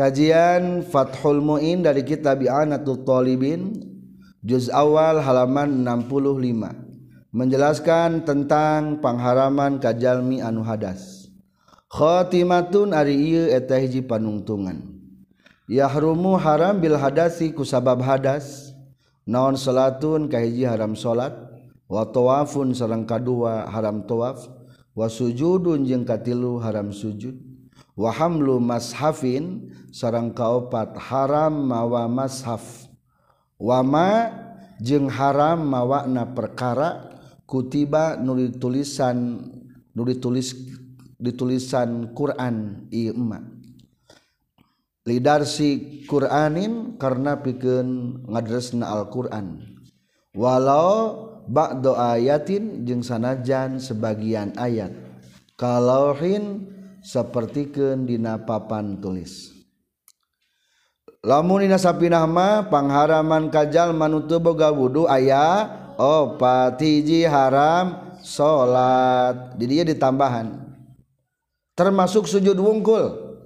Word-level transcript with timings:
Kajian 0.00 0.80
Fathul 0.80 1.44
Mu'in 1.44 1.84
dari 1.84 2.00
kitab 2.00 2.40
I'anatul 2.40 3.04
Talibin 3.04 3.84
Juz 4.40 4.72
awal 4.72 5.20
halaman 5.20 5.84
65 5.84 7.36
Menjelaskan 7.36 8.24
tentang 8.24 9.04
pengharaman 9.04 9.76
kajalmi 9.76 10.40
anu 10.40 10.64
hadas. 10.64 11.28
Khotimatun 11.92 12.96
ari 12.96 13.12
ieu 13.12 13.44
eta 13.52 13.76
hiji 13.76 14.00
panungtungan. 14.02 14.82
Yahrumu 15.68 16.34
haram 16.40 16.80
bil 16.80 16.96
hadasi 16.96 17.52
kusabab 17.52 18.00
hadas. 18.00 18.72
Naon 19.28 19.54
salatun 19.54 20.26
kahiji 20.26 20.64
haram 20.66 20.96
salat? 20.96 21.36
Wa 21.86 22.08
tawafun 22.08 22.72
sareng 22.74 23.04
kadua 23.06 23.68
haram 23.68 24.02
tawaf. 24.08 24.48
Wa 24.96 25.06
sujudun 25.06 25.86
jeung 25.86 26.02
katilu 26.02 26.58
haram 26.58 26.90
sujud. 26.90 27.49
wahamlu 28.00 28.56
mashafin 28.64 29.68
sarang 29.92 30.32
kaopat 30.32 30.96
haram 30.96 31.68
mawa 31.68 32.08
mashaf. 32.08 32.88
Wama 33.60 34.32
jeung 34.80 35.12
haram 35.12 35.68
mawakna 35.68 36.32
perkara 36.32 37.12
kutiba 37.44 38.16
nuri 38.16 38.56
tulisan 38.56 39.44
nuri 39.92 40.16
tulis 40.16 40.56
ditulisan 41.20 42.16
Quran 42.16 42.88
ieu 42.88 43.12
lidarsi 45.04 46.00
Quranin 46.08 46.96
karena 46.96 47.36
pikeun 47.40 48.22
ngadresna 48.28 48.88
Al-Qur'an. 48.88 49.60
Walau 50.32 51.28
ba'da 51.50 52.16
ayatin 52.16 52.86
jeung 52.86 53.02
sanajan 53.02 53.82
sebagian 53.82 54.54
ayat. 54.54 54.94
Kalauhin 55.58 56.70
sepertiken 57.00 58.04
dina 58.04 58.36
papan 58.40 59.00
tulis. 59.00 59.52
Lamun 61.20 61.68
dina 61.68 61.76
sapinah 61.76 62.24
pangharaman 62.72 63.52
kajal 63.52 63.92
manutu 63.92 64.40
boga 64.40 64.72
wudhu 64.72 65.04
ayah 65.04 65.92
oh, 66.00 66.36
opatiji 66.36 67.28
haram 67.28 68.16
salat 68.24 69.56
di 69.60 69.68
dia 69.68 69.84
ditambahan. 69.84 70.56
Termasuk 71.76 72.28
sujud 72.28 72.56
wungkul. 72.56 73.36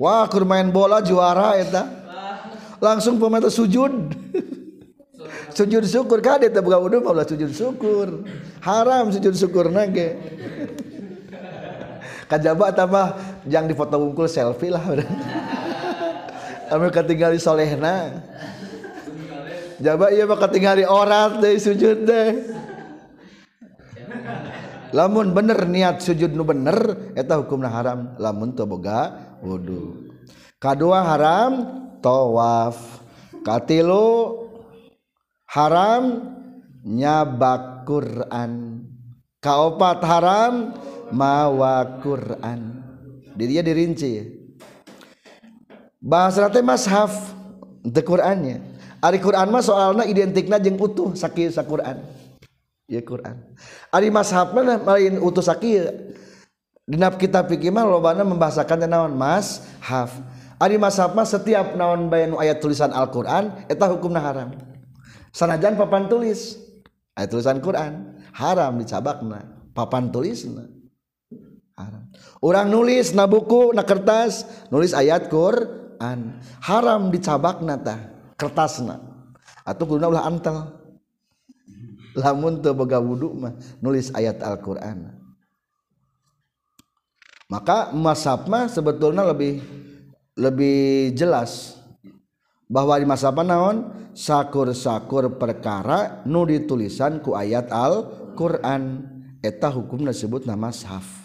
Wah 0.00 0.24
kur 0.28 0.44
main 0.48 0.72
bola 0.72 1.04
juara 1.04 1.56
eta. 1.60 1.84
Langsung 2.82 3.20
pemain 3.20 3.46
sujud. 3.46 3.92
Sujud 5.52 5.84
syukur 5.84 6.24
kade 6.24 6.48
teh 6.48 6.64
boga 6.64 6.80
wudu 6.80 7.04
sujud 7.04 7.52
syukur. 7.52 8.24
Haram 8.64 9.12
sujud 9.12 9.36
syukur 9.36 9.68
nage. 9.68 10.16
Kajaba 12.32 12.72
tambah 12.72 13.06
yang 13.44 13.68
di 13.68 13.76
foto 13.76 14.00
wungkul 14.00 14.24
selfie 14.24 14.72
lah. 14.72 14.80
Ambil 16.72 16.88
ketinggali 16.88 17.36
solehna. 17.36 18.24
Jaba 19.76 20.08
iya 20.08 20.24
mah 20.24 20.40
ketinggali 20.40 20.88
orat 20.88 21.44
deh 21.44 21.60
sujud 21.60 22.08
deh. 22.08 22.30
Lamun 24.96 25.32
bener 25.36 25.68
niat 25.68 26.04
sujud 26.04 26.36
nu 26.36 26.44
bener 26.44 27.12
Eta 27.12 27.36
hukumna 27.36 27.68
haram. 27.68 28.16
Lamun 28.16 28.52
tuh 28.56 28.68
boga 28.68 29.12
wudhu 29.44 30.08
Kedua 30.56 31.04
haram 31.04 31.52
Tawaf. 32.00 33.02
Katilu 33.42 34.46
Haram 35.50 36.30
Nyabak 36.86 37.82
Quran 37.82 38.86
Kaopat 39.42 39.98
haram 40.06 40.78
mawa 41.12 42.00
Quran. 42.00 42.80
Diri 43.32 43.56
dia 43.56 43.64
dirinci 43.64 44.28
bahasa 46.02 46.50
teh 46.52 46.60
mashaf 46.64 47.32
the 47.80 48.04
Qurannya 48.04 48.60
ari 49.00 49.16
Quran 49.22 49.48
mah 49.48 49.64
soalna 49.64 50.04
identikna 50.04 50.60
jeung 50.60 50.76
utuh 50.76 51.16
sakieu 51.16 51.52
sa 51.52 51.64
Quran. 51.64 52.00
Ya 52.90 53.00
Quran. 53.00 53.40
Ari 53.88 54.12
mashaf 54.12 54.52
mah 54.52 54.64
lain 54.96 55.16
utuh 55.20 55.44
sakieu 55.44 56.12
dina 56.84 57.08
kitab 57.14 57.48
fikih 57.48 57.72
mah 57.72 57.88
lobana 57.88 58.20
membahasakan 58.20 58.84
naon? 58.84 59.16
Mashaf 59.16 60.12
ari 60.60 60.76
mashaf 60.76 61.16
mah 61.16 61.24
setiap 61.24 61.72
naon 61.72 62.12
bayan 62.12 62.36
ayat 62.36 62.60
tulisan 62.60 62.92
Al-Qur'an 62.92 63.64
eta 63.68 63.88
hukumna 63.88 64.20
haram. 64.20 64.52
Sanajan 65.32 65.80
papan 65.80 66.08
tulis 66.12 66.60
ayat 67.16 67.32
tulisan 67.32 67.64
Quran. 67.64 68.20
Haram 68.36 68.76
dicabakna 68.76 69.44
papan 69.72 70.12
tulisna 70.12 70.68
orang 72.42 72.68
nulis 72.68 73.14
na 73.16 73.24
buku 73.26 73.72
na 73.72 73.82
kertas 73.86 74.44
nulis 74.68 74.92
ayat 74.92 75.26
Quran. 75.30 76.38
Haram 76.62 77.08
dicabak 77.08 77.62
nata 77.62 78.12
kertas 78.36 78.82
na 78.82 78.98
atau 79.62 79.86
guna 79.86 80.10
ulah 80.10 80.26
antal 80.26 80.82
lamun 82.18 82.60
teu 82.60 82.74
boga 82.74 82.98
wudu 83.00 83.32
mah 83.32 83.54
nulis 83.80 84.12
ayat 84.12 84.42
Al-Qur'an. 84.42 85.14
Maka 87.48 87.92
masab 87.92 88.48
mah 88.48 88.68
sebetulnya 88.68 89.28
lebih 89.28 89.60
lebih 90.36 91.12
jelas 91.12 91.76
bahwa 92.64 92.96
di 92.96 93.04
masa 93.04 93.28
apa 93.28 93.44
naon? 93.44 94.02
Sakur-sakur 94.12 95.40
perkara 95.40 96.20
nu 96.28 96.44
ditulisan 96.44 97.24
ku 97.24 97.32
ayat 97.32 97.72
Al-Qur'an. 97.72 99.08
Eta 99.40 99.72
hukum 99.72 100.04
disebut 100.06 100.46
nama 100.46 100.70
sahaf 100.70 101.21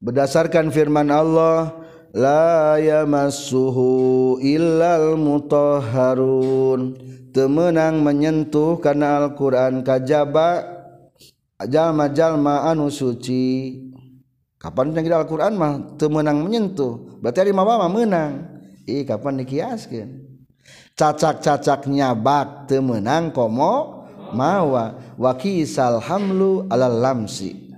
berdasarkan 0.00 0.72
firman 0.72 1.12
Allah 1.12 1.76
la 2.16 2.76
yamassuhu 2.80 4.40
illal 4.42 5.14
mutahharun. 5.20 7.08
Temenang 7.30 8.02
menyentuh 8.02 8.82
karena 8.82 9.22
Al-Qur'an 9.22 9.86
kajaba 9.86 10.66
jalma-jalma 11.62 12.66
anu 12.66 12.90
suci. 12.90 13.78
Kapan 14.58 14.90
yang 14.98 15.22
Al-Qur'an 15.22 15.54
mah? 15.54 15.94
Temenang 15.94 16.42
menyentuh. 16.42 17.22
Berarti 17.22 17.46
ari 17.46 17.52
mah 17.54 17.86
menang. 17.86 18.50
Ih 18.90 19.06
kapan 19.06 19.38
dikiaskeun 19.38 20.30
cacak-cacak 21.00 21.88
nyabak 21.88 22.68
temenang 22.68 23.32
komo 23.32 24.04
mawa. 24.36 25.16
Wakisal 25.16 26.00
hamlu 26.00 26.68
alal 26.68 27.00
lamsi 27.00 27.69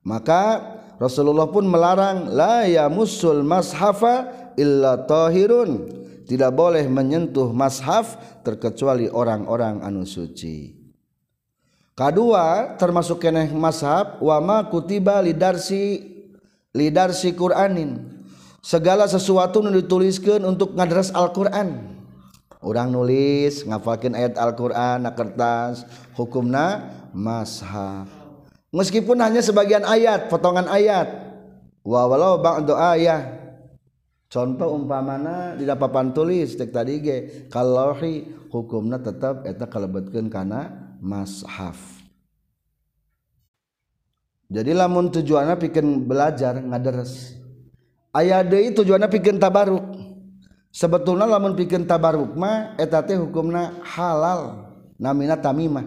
maka 0.00 0.76
Rasulullah 1.00 1.48
pun 1.48 1.64
melarang 1.64 2.28
la 2.28 2.68
ya 2.68 2.84
musul 2.92 3.40
mashafa 3.40 4.28
illa 4.60 5.00
tahirun. 5.00 6.00
Tidak 6.28 6.52
boleh 6.54 6.86
menyentuh 6.86 7.50
mashaf 7.50 8.14
terkecuali 8.46 9.10
orang-orang 9.10 9.82
anu 9.82 10.06
suci. 10.06 10.78
Kedua 11.96 12.78
termasuk 12.78 13.18
keneh 13.18 13.50
mashaf 13.50 14.22
wa 14.22 14.38
ma 14.38 14.58
kutiba 14.68 15.18
lidarsi 15.24 16.04
lidarsi 16.70 17.34
Quranin. 17.34 18.20
Segala 18.60 19.08
sesuatu 19.08 19.64
yang 19.64 19.74
dituliskan 19.74 20.44
untuk 20.44 20.76
ngadres 20.76 21.10
Al-Quran. 21.16 21.96
Orang 22.60 22.92
nulis 22.92 23.64
ngafalkin 23.64 24.12
ayat 24.12 24.36
Al-Quran 24.36 25.08
na 25.08 25.16
kertas 25.16 25.88
hukumna 26.12 26.92
mashaf 27.16 28.19
meskipun 28.74 29.18
hanya 29.22 29.42
sebagian 29.42 29.86
ayat 29.86 30.30
potongan 30.30 30.66
ayat. 30.70 31.30
Wa 31.80 32.06
walau 32.06 32.38
ba'du 32.38 32.76
ayah. 32.76 33.40
Contoh 34.30 34.78
umpamana 34.78 35.58
di 35.58 35.66
papan 35.66 36.14
tulis 36.14 36.54
tek 36.54 36.70
tadi 36.70 37.02
ge 37.02 37.16
kalauhi 37.50 38.30
hukumna 38.54 39.02
tetap 39.02 39.42
eta 39.42 39.66
kalebetkeun 39.66 40.30
kana 40.30 40.70
mashaf. 41.02 41.98
Jadi 44.50 44.70
lamun 44.70 45.10
tujuannya 45.10 45.58
bikin 45.58 46.06
belajar 46.06 46.62
ngaderes. 46.62 47.34
Ayat 48.14 48.50
deui 48.50 48.70
tujuannya 48.70 49.10
bikin 49.10 49.38
tabaruk 49.38 49.82
sebetulnya 50.70 51.26
lamun 51.26 51.58
bikin 51.58 51.86
tabaruk 51.86 52.34
mah 52.38 52.78
eta 52.78 53.02
teh 53.02 53.18
hukumna 53.18 53.82
halal. 53.82 54.70
Namina 55.00 55.34
tamimah. 55.34 55.86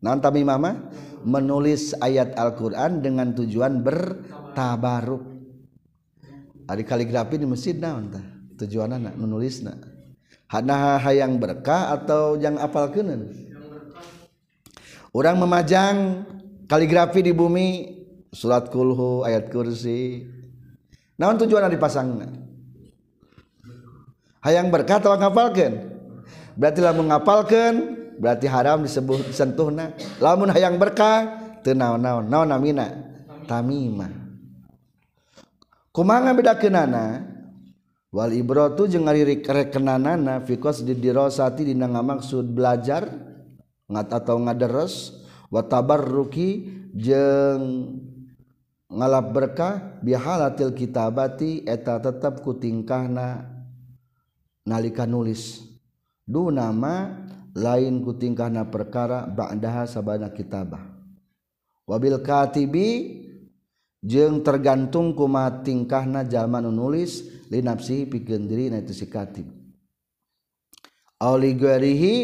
Naon 0.00 0.20
tamimah 0.24 0.56
mah 0.56 0.74
menulis 1.24 1.96
ayat 1.98 2.36
Al-Quran 2.36 3.00
dengan 3.00 3.32
tujuan 3.32 3.80
bertabaruk. 3.80 5.24
Adi 6.64 6.84
kaligrafi 6.84 7.36
di 7.36 7.44
masjid 7.44 7.76
naon 7.76 8.08
tah 8.08 8.24
tujuan 8.64 8.96
anak 8.96 9.20
menulis 9.20 9.60
nak 9.60 9.84
hana 10.48 10.96
hayang 10.96 11.36
berkah 11.36 11.92
atau 11.92 12.40
yang 12.40 12.56
apal 12.56 12.88
kenen 12.88 13.28
orang 15.12 15.36
memajang 15.36 16.24
kaligrafi 16.64 17.20
di 17.20 17.36
bumi 17.36 17.94
surat 18.34 18.66
kulhu 18.68 19.22
ayat 19.22 19.48
kursi. 19.48 20.26
Naon 21.14 21.38
tujuan 21.38 21.70
dipasang 21.70 22.18
hayang 24.42 24.68
berkah 24.68 24.98
atau 24.98 25.14
ngapalkan? 25.14 25.94
Berarti 26.58 26.80
lah 26.82 26.94
mengapalkan 26.94 28.03
berarti 28.18 28.46
haram 28.50 28.82
disebut 28.82 29.30
sentuhna 29.34 29.94
lamun 30.18 30.50
hayang 30.50 30.78
berkah 30.78 31.40
teu 31.64 31.72
naon-naon 31.72 32.28
naon 32.28 32.48
namina? 32.48 32.86
Tamimah. 33.44 34.12
Kumangan 35.94 36.34
bedakenana 36.34 37.22
wal 38.10 38.32
ibrotu 38.32 38.88
jeung 38.88 39.04
ngaririk-rekenanana 39.06 40.42
fikos 40.42 40.82
di 40.82 40.96
dirosati 40.96 41.68
dina 41.68 41.86
ngamaksud 41.86 42.50
belajar 42.50 43.04
ngat 43.86 44.08
atau 44.10 44.40
ngaderes 44.40 45.12
wa 45.52 45.60
tabarruki 45.60 46.66
jeung 46.96 47.94
ngalap 48.88 49.26
berkah 49.34 49.74
bihalatil 50.00 50.72
kitabati 50.72 51.66
eta 51.68 52.00
tetep 52.00 52.40
ku 52.40 52.56
tingkahna 52.56 53.44
nalika 54.64 55.04
nulis. 55.04 55.60
Du 56.24 56.48
nama 56.48 57.20
lain 57.54 58.02
ku 58.02 58.18
tingkahna 58.18 58.66
perkara 58.66 59.30
ba'daha 59.30 59.86
sabana 59.86 60.30
kitabah. 60.34 60.82
Wabil 61.86 62.18
katibi 62.24 62.88
jeung 64.02 64.42
tergantung 64.42 65.14
kuma 65.14 65.62
tingkahna 65.62 66.26
jalma 66.26 66.58
nu 66.58 66.74
nulis 66.74 67.24
linapsi 67.48 68.10
pikeun 68.10 68.50
diri 68.50 68.68
na 68.72 68.82
itu 68.82 68.92
si 68.92 69.06
katib. 69.06 69.46
Auli 71.22 71.54
guerihi 71.54 72.14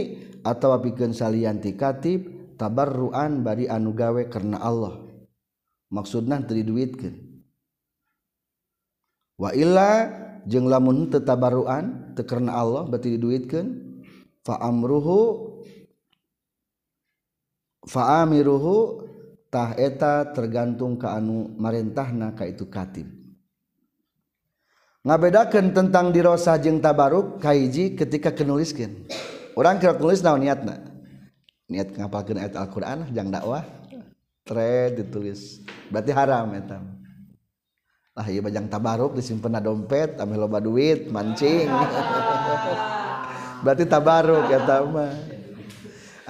atawa 0.42 0.82
pikeun 0.82 1.14
salian 1.14 1.62
ti 1.62 1.78
katib 1.78 2.26
tabarruan 2.58 3.44
bari 3.46 3.70
anu 3.70 3.94
gawe 3.94 4.26
karena 4.28 4.58
Allah. 4.60 4.98
Maksudna 5.90 6.42
teu 6.42 6.58
diduitkeun. 6.58 7.14
Wa 9.40 9.54
illa 9.56 10.08
jeung 10.44 10.66
lamun 10.68 11.08
teu 11.12 11.22
tabarruan 11.22 12.16
teu 12.16 12.24
karena 12.26 12.56
Allah 12.56 12.88
berarti 12.88 13.14
diduitkeun. 13.14 13.89
fa 14.44 14.56
amruhu 14.64 15.60
fa 17.84 18.24
amiruhu 18.24 19.08
tah 19.50 19.74
eta 19.76 20.30
tergantung 20.30 20.96
ka 20.96 21.18
anu 21.18 21.50
marentahna 21.58 22.32
ka 22.36 22.46
itu 22.46 22.70
katib. 22.70 23.08
Ngabedakeun 25.00 25.72
tentang 25.72 26.12
dirosah 26.12 26.60
jeung 26.60 26.76
tabaruk 26.78 27.40
kaiji 27.40 27.96
ketika 27.96 28.36
kenuliskeun. 28.36 29.08
Orang 29.56 29.80
kira 29.80 29.96
tulis 29.96 30.20
naon 30.20 30.44
niatna? 30.44 30.76
Niat 31.72 31.96
ngapalkeun 31.96 32.36
ayat 32.36 32.54
Al-Qur'an 32.60 33.08
jang 33.08 33.32
dakwah? 33.32 33.64
Tre 34.44 34.92
ditulis. 34.92 35.64
Berarti 35.88 36.12
haram 36.12 36.52
eta. 36.52 36.84
Lah 38.12 38.26
ieu 38.28 38.44
bajang 38.44 38.68
tabaruk 38.68 39.16
disimpen 39.16 39.56
dompet 39.56 40.20
ame 40.20 40.36
loba 40.36 40.60
duit 40.60 41.08
mancing. 41.08 41.70
berarti 43.62 43.84
tabaruk 43.88 44.46
ya 44.48 44.60
mah. 44.84 45.12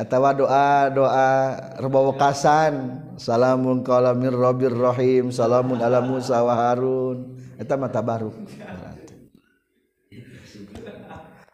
Atau 0.00 0.24
doa 0.32 0.88
doa 0.88 1.28
rebowokasan 1.76 3.04
salamun 3.20 3.84
qala 3.84 4.16
min 4.16 4.32
rabbir 4.32 4.72
rahim. 4.72 5.28
Salamun 5.28 5.76
ala 5.82 6.00
musa 6.00 6.40
wa 6.40 6.56
harun. 6.56 7.36
Eta 7.60 7.76
mah 7.76 7.92
tabaruk 7.92 8.32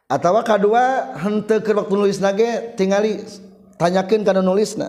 atau 0.06 0.38
kedua 0.38 1.18
hente 1.18 1.58
ke 1.58 1.74
waktu 1.74 1.94
nulis 1.98 2.22
nage 2.22 2.78
tingali 2.78 3.26
tanyakan 3.74 4.22
karena 4.22 4.42
nulisna. 4.42 4.86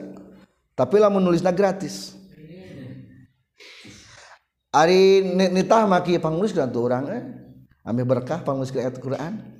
Tapi 0.77 1.01
lamun 1.01 1.25
nulisna 1.25 1.49
gratis. 1.49 2.13
Ari 4.69 5.25
nitah 5.33 5.89
maki 5.89 6.21
pangulis 6.21 6.53
kan 6.53 6.69
tuh 6.69 6.85
orang 6.85 7.05
eh. 7.09 7.23
Ambil 7.81 8.05
berkah 8.05 8.45
pangulis 8.45 8.69
ke 8.69 8.77
ayat 8.77 9.01
Quran. 9.01 9.56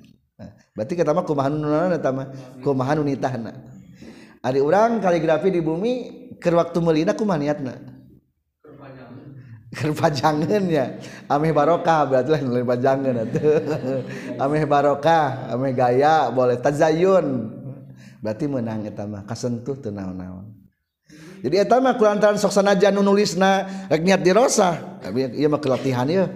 berarti 0.78 0.94
kita 0.94 1.10
mah 1.10 1.26
kumaha 1.26 1.50
nu 1.50 1.66
eta 1.90 2.14
mah? 2.14 2.30
Kumaha 2.62 2.94
nu 2.94 3.02
nitahna 3.02 3.52
ari 4.46 4.62
urang 4.62 5.02
kaligrafi 5.02 5.50
di 5.50 5.58
bumi 5.58 5.92
keur 6.38 6.62
waktu 6.62 6.78
meulina 6.78 7.18
kumaha 7.18 7.38
niatna? 7.42 7.74
Keur 9.68 9.92
pajangeun. 9.92 10.64
Ya. 10.72 10.96
Ameh 11.28 11.52
barokah 11.52 12.08
berarti 12.08 12.32
lain 12.32 12.48
lain 12.48 12.64
pajangeun 12.64 13.16
atuh. 13.20 13.60
Ameh 14.42 14.64
barokah 14.64 15.52
ameh 15.52 15.76
gaya 15.76 16.32
boleh 16.32 16.56
tazayun. 16.56 17.52
Berarti 18.24 18.48
menang 18.48 18.88
eta 18.88 19.04
mah 19.04 19.28
kasentuh 19.28 19.76
teu 19.76 19.92
naon-naon. 19.92 20.56
Jadi 21.44 21.54
eta 21.60 21.78
mah 21.84 22.00
kulantaran 22.00 22.40
sok 22.40 22.50
sanajan 22.50 22.96
nu 22.96 23.04
nulisna 23.04 23.86
rek 23.92 24.02
niat 24.02 24.24
dirosah 24.24 24.98
tapi 24.98 25.38
ieu 25.38 25.46
mah 25.46 25.62
kelatihan 25.62 26.08
ya 26.10 26.26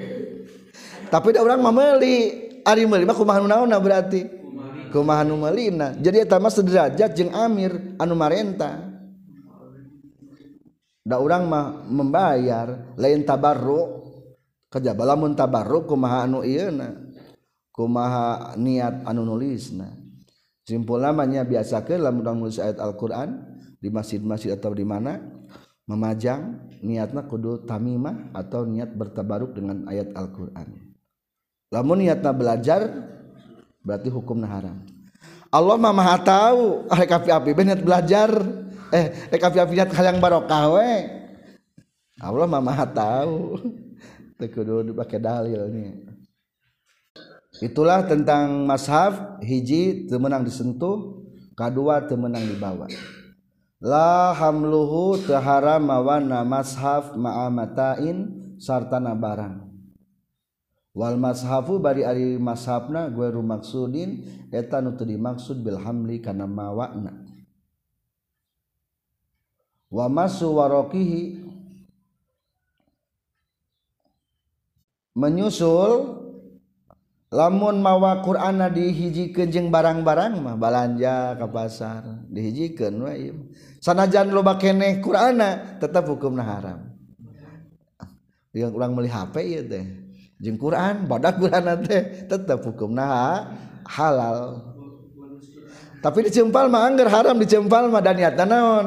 tapi 1.09 1.33
da 1.33 1.41
urang 1.41 1.65
mah 1.65 1.73
meuli. 1.73 2.52
Ari 2.63 2.87
meuli 2.87 3.03
mah 3.03 3.17
kumaha 3.19 3.43
naonna 3.43 3.79
berarti? 3.83 4.27
Kumaha 4.93 5.25
nu 5.25 5.41
meulina 5.41 5.97
jadi 5.97 6.29
eta 6.29 6.37
mah 6.37 6.53
sederajat 6.53 7.17
jeung 7.17 7.33
amir 7.33 7.97
anu 7.97 8.13
marenta 8.13 8.93
da 11.03 11.17
urang 11.17 11.49
mah 11.49 11.89
membayar. 11.89 12.95
Lain 13.01 13.25
tabarru 13.25 14.05
kajaba 14.69 15.17
lamun 15.17 15.33
tabarru 15.33 15.89
kumaha 15.89 16.29
anu 16.29 16.45
ieuna 16.45 16.93
kumaha 17.73 18.53
niat 18.61 19.03
anu 19.09 19.25
nulisna 19.25 19.97
simpul 20.63 21.03
namanya 21.03 21.43
biasa 21.43 21.83
ke 21.83 21.99
lamun 21.99 22.47
nulis 22.47 22.61
ayat 22.61 22.79
Al-Qur'an 22.79 23.59
di 23.83 23.91
masjid-masjid 23.91 24.55
atau 24.55 24.71
di 24.77 24.87
mana 24.87 25.19
memajang 25.89 26.71
niatnya 26.85 27.27
kudu 27.27 27.67
tamimah 27.67 28.31
atau 28.37 28.63
niat 28.63 28.95
bertabaruk 28.95 29.57
dengan 29.59 29.89
ayat 29.91 30.15
Al-Qur'an. 30.15 30.92
Lamun 31.73 32.05
niatna 32.05 32.31
belajar 32.37 32.85
berarti 33.81 34.13
hukumna 34.13 34.47
haram. 34.47 34.85
Allah 35.53 35.77
mah 35.81 35.93
maha 35.93 36.17
tahu 36.21 36.87
rek 36.93 37.13
api-api 37.13 37.51
niat 37.65 37.81
belajar. 37.81 38.29
Eh 38.93 39.33
rek 39.33 39.43
api-api 39.43 39.89
hayang 39.97 40.21
barokah 40.21 40.77
we. 40.77 40.93
Allah 42.21 42.45
mah 42.45 42.61
maha 42.61 42.85
tahu. 42.85 43.57
Teu 44.39 44.49
kudu 44.53 44.93
pakai 44.93 45.23
dalil 45.23 45.71
nih 45.71 46.13
itulah 47.63 48.03
tentang 48.03 48.67
mashaf 48.67 49.39
hiji 49.39 50.11
temenang 50.11 50.43
disentuh 50.43 51.23
kedua 51.55 52.03
temenang 52.11 52.43
dibawa. 52.43 52.91
La 53.79 54.35
hamluhu 54.35 55.23
tahara 55.27 55.79
mawana 55.79 56.43
mashaf 56.43 57.15
ma'amatain 57.15 58.31
sartana 58.59 59.15
barang 59.15 59.72
Wal 60.93 61.17
mashafu 61.17 61.81
bari 61.81 62.05
ari 62.05 62.37
mashafna 62.37 63.09
gue 63.09 63.25
rumaksudin 63.33 64.29
eta 64.53 64.85
nu 64.85 64.93
teu 64.93 65.09
dimaksud 65.09 65.65
bil 65.65 65.81
hamli 65.81 66.21
kana 66.21 66.45
mawana 66.45 67.17
Wa 69.93 70.09
masu 70.09 70.57
warokihi 70.57 71.45
menyusul 75.13 76.17
lamun 77.29 77.85
mawa 77.85 78.25
Qur'ana 78.25 78.73
dihijikeun 78.73 79.53
jeung 79.53 79.69
barang-barang 79.69 80.41
mah 80.41 80.57
balanja 80.57 81.37
ke 81.37 81.45
pasar 81.53 82.25
dihijikeun 82.33 83.05
wae. 83.05 83.37
Sanajan 83.85 84.33
loba 84.33 84.57
keneh 84.57 85.05
Qur'ana 85.05 85.77
tetap 85.77 86.09
hukumna 86.09 86.41
haram. 86.41 86.89
Yang 88.57 88.73
orang 88.73 88.93
meli 88.97 89.13
HP 89.13 89.35
ieu 89.45 89.65
teh. 89.69 90.02
jeung 90.43 90.59
Quran 90.59 91.07
badak 91.07 91.39
Quran 91.39 91.63
teh 91.87 92.27
tetap 92.27 92.67
hukum 92.67 92.91
nah 92.91 93.55
halal. 93.87 94.69
Tapi 96.03 96.27
dicempal 96.27 96.67
mah 96.67 96.91
anggar 96.91 97.07
haram 97.07 97.39
dicempal 97.39 97.87
mah 97.87 98.03
dan 98.03 98.19
niatna 98.19 98.43
naon? 98.43 98.87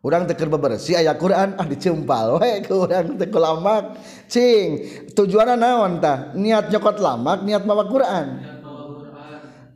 Urang 0.00 0.24
teu 0.24 0.36
keur 0.36 0.48
bebersih 0.48 0.96
aya 0.96 1.12
Quran 1.12 1.60
ah 1.60 1.66
dicempal 1.68 2.40
we 2.40 2.64
ke 2.64 2.72
urang 2.72 3.20
teu 3.20 3.36
lamak. 3.36 4.00
Cing 4.32 4.80
tujuanna 5.12 5.60
naon 5.60 6.00
tah 6.00 6.32
niat 6.32 6.72
nyokot 6.72 6.96
lamak 7.04 7.44
niat 7.44 7.68
mawa 7.68 7.84
Quran. 7.84 8.26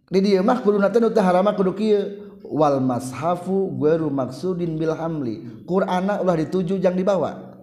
Di 0.09 0.19
dieu 0.25 0.40
mah 0.40 0.64
kuluna 0.64 0.88
teh 0.88 0.97
nu 0.97 1.12
teu 1.12 1.21
haram 1.21 1.45
kudu 1.52 1.76
kieu. 1.76 2.02
Wal 2.49 2.81
mashafu 2.81 3.69
gharu 3.76 4.09
maksudin 4.09 4.81
bil 4.81 4.97
hamli. 4.97 5.45
Qur'ana 5.69 6.25
ulah 6.25 6.40
dituju 6.40 6.81
jang 6.81 6.97
dibawa. 6.97 7.61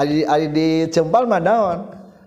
Ari 0.00 0.24
ari 0.24 0.48
dicempal 0.48 1.28
mah 1.28 1.40
naon? 1.44 1.78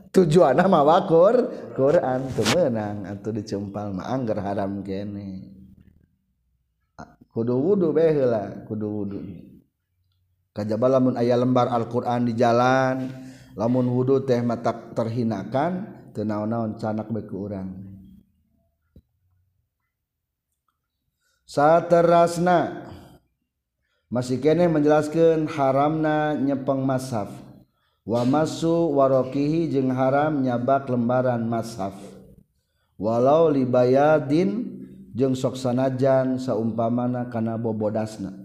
Tujuanna 0.09 0.65
mawa 0.65 1.05
Quran 1.05 2.21
teu 2.33 2.45
meunang 2.53 3.05
atuh 3.05 3.33
dicempal 3.33 3.93
mah 3.93 4.09
anggar 4.09 4.41
haram 4.41 4.81
kene. 4.81 5.57
Kudu 7.29 7.55
wudu 7.55 7.93
bae 7.93 8.11
kudu 8.65 8.87
wudu. 8.89 9.19
Kajaba 10.49 10.97
lamun 10.97 11.15
ayah 11.15 11.37
lembar 11.37 11.69
Al-Quran 11.69 12.25
di 12.25 12.33
jalan 12.33 13.07
lamun 13.53 13.85
wudhu 13.85 14.25
teh 14.25 14.41
mata 14.41 14.73
terhinakan 14.73 15.85
tenaon-naon 16.17 16.81
canak 16.81 17.07
bagi 17.07 17.35
orang 17.37 17.69
saterasna. 21.45 22.91
Masih 24.09 24.41
kene 24.41 24.65
menjelaskan 24.65 25.45
haramna 25.45 26.33
nyepeng 26.33 26.81
mashaf 26.81 27.29
wa 28.05 28.21
masu 28.27 28.95
warokihi 28.95 29.71
jeung 29.71 29.91
haram 29.91 30.43
nyabak 30.43 30.87
lembaran 30.87 31.43
mashaf. 31.47 31.95
Walau 32.99 33.47
libayadin 33.47 34.79
jeung 35.15 35.35
soksanajan 35.35 36.35
saumpamana 36.35 37.31
kana 37.31 37.55
bobodasna. 37.55 38.35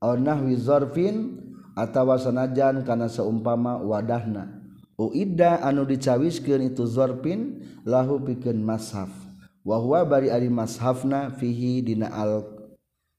Aw 0.00 0.16
nahwi 0.16 0.56
zarfin 0.56 1.36
atawa 1.76 2.16
sanajan 2.16 2.80
kana 2.88 3.12
saumpama 3.12 3.76
wadahna. 3.84 4.48
Uida 4.96 5.60
anu 5.64 5.84
dicawiskeun 5.84 6.72
itu 6.72 6.88
zarfin 6.88 7.64
lahu 7.84 8.20
pikeun 8.20 8.64
mashaf. 8.64 9.12
Wa 9.60 9.76
huwa 9.76 10.08
bari 10.08 10.32
ari 10.32 10.48
mashafna 10.48 11.36
fihi 11.36 11.84
dina 11.84 12.08
al 12.08 12.44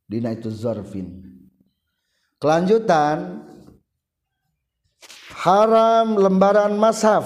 dina 0.09 0.33
itu 0.33 0.49
zorfin. 0.49 1.21
Kelanjutan 2.41 3.45
haram 5.41 6.21
lembaran 6.21 6.77
mashaf. 6.77 7.25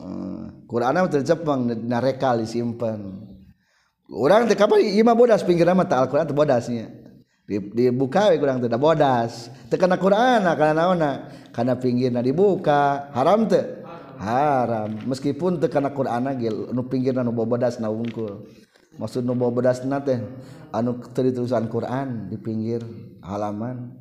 Hmm, 0.00 0.64
Quran 0.64 0.96
mah 0.96 1.10
teu 1.12 1.20
Jepang 1.20 1.68
nareka 1.68 2.40
disimpan. 2.40 3.28
Urang 4.10 4.48
teh 4.48 4.56
kapan 4.56 4.82
ieu 4.82 5.04
mah 5.04 5.14
bodas 5.14 5.44
pinggirna 5.44 5.76
mah 5.76 5.86
Al 5.86 6.10
Quran 6.10 6.26
teh 6.26 6.34
bodasnya 6.34 7.00
dibuka 7.46 8.30
we 8.30 8.38
kurang 8.40 8.62
teh 8.62 8.70
bodas. 8.70 9.52
Teu 9.68 9.76
kana 9.76 10.00
Quran 10.00 10.42
kana 10.42 10.72
naonna 10.72 11.10
kana 11.52 11.76
pinggirna 11.76 12.24
dibuka. 12.24 13.12
Haram 13.12 13.50
teh? 13.50 13.82
Haram. 14.18 15.04
Meskipun 15.06 15.58
teu 15.58 15.68
kana 15.68 15.92
Quran 15.92 16.30
ge 16.40 16.50
nu 16.50 16.82
pinggirna 16.86 17.26
nu 17.26 17.34
bodas 17.34 17.82
na 17.82 17.90
wungkul. 17.90 18.46
Maksud 18.98 19.26
nu 19.26 19.36
bodas 19.36 19.82
na 19.82 19.98
teh 19.98 20.22
anu 20.70 21.02
teu 21.10 21.46
Quran 21.46 22.30
di 22.30 22.36
pinggir 22.38 22.82
halaman. 23.22 23.98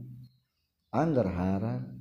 Anggar 0.89 1.30
haram. 1.30 1.99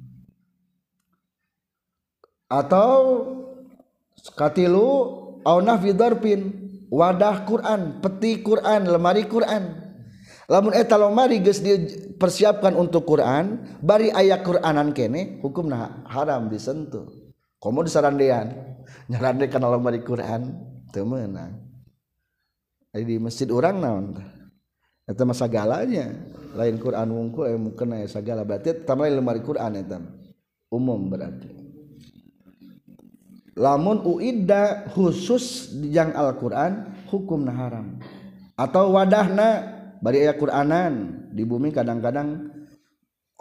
Atau 2.48 3.24
katilu 4.34 4.88
au 5.44 5.58
nahfi 5.60 5.92
wadah 6.88 7.44
Quran 7.44 8.00
peti 8.00 8.40
Quran 8.40 8.88
lemari 8.88 9.28
Quran. 9.28 9.86
Lamun 10.48 10.72
eta 10.72 10.96
lemari 10.96 11.44
geus 11.44 11.60
dipersiapkan 11.60 12.72
untuk 12.72 13.04
Quran 13.04 13.76
bari 13.84 14.08
ayat 14.08 14.40
Quranan 14.40 14.96
kene 14.96 15.44
hukumna 15.44 16.08
haram 16.08 16.48
disentuh. 16.48 17.04
Komo 17.60 17.84
di 17.84 17.92
sarandean 17.92 18.56
nyarandekan 19.12 19.60
lemari 19.60 20.00
Quran 20.00 20.56
teu 20.88 21.04
meunang. 21.04 21.52
Di 22.96 23.20
masjid 23.20 23.46
orang 23.52 23.76
naon 23.78 24.04
eta 25.08 25.24
mah 25.24 25.36
sagalanya 25.36 26.12
lain 26.52 26.76
Quran 26.76 27.08
wungku 27.08 27.48
eh 27.48 27.56
mungkin 27.56 27.96
aya 27.96 28.04
sagala 28.04 28.44
berarti 28.44 28.84
tamai 28.84 29.08
lemari 29.08 29.40
Quran 29.40 29.80
eta 29.80 29.96
umum 30.68 31.08
berarti 31.08 31.48
lamun 33.58 33.98
uidda 34.06 34.86
khusus 34.94 35.74
yang 35.82 36.14
Alquran 36.14 36.94
hukum 37.10 37.42
na 37.42 37.52
haram. 37.52 37.98
Atau 38.54 38.94
wadahna 38.94 39.66
bari 39.98 40.22
aya 40.22 40.38
Quranan. 40.38 41.26
Di 41.34 41.42
bumi 41.42 41.74
kadang-kadang 41.74 42.54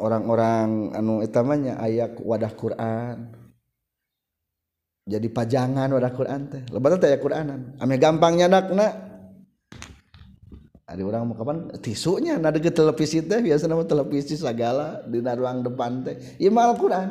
orang-orang 0.01 0.97
anu 0.97 1.21
utamanya 1.21 1.77
ayat 1.77 2.17
wadah 2.17 2.53
Quran. 2.57 3.17
Jadi 5.07 5.27
pajangan 5.31 5.87
wadah 5.93 6.11
Quran 6.11 6.41
teh. 6.49 6.63
Lebat 6.73 6.97
teh 6.97 7.13
aya 7.13 7.21
Quranan. 7.21 7.77
Ame 7.77 7.95
gampangnya 8.01 8.49
dakna 8.49 9.07
ada 10.87 11.03
orang 11.03 11.27
mau 11.27 11.35
kapan? 11.35 11.67
Tisunya 11.83 12.39
nada 12.39 12.63
ke 12.63 12.71
televisi 12.71 13.19
teh 13.19 13.43
biasa 13.43 13.67
nama 13.67 13.83
televisi 13.83 14.39
segala 14.39 15.03
di 15.03 15.19
ruang 15.19 15.59
depan 15.61 16.01
teh. 16.01 16.15
Iya 16.39 16.49
Al 16.55 16.79
Quran 16.79 17.07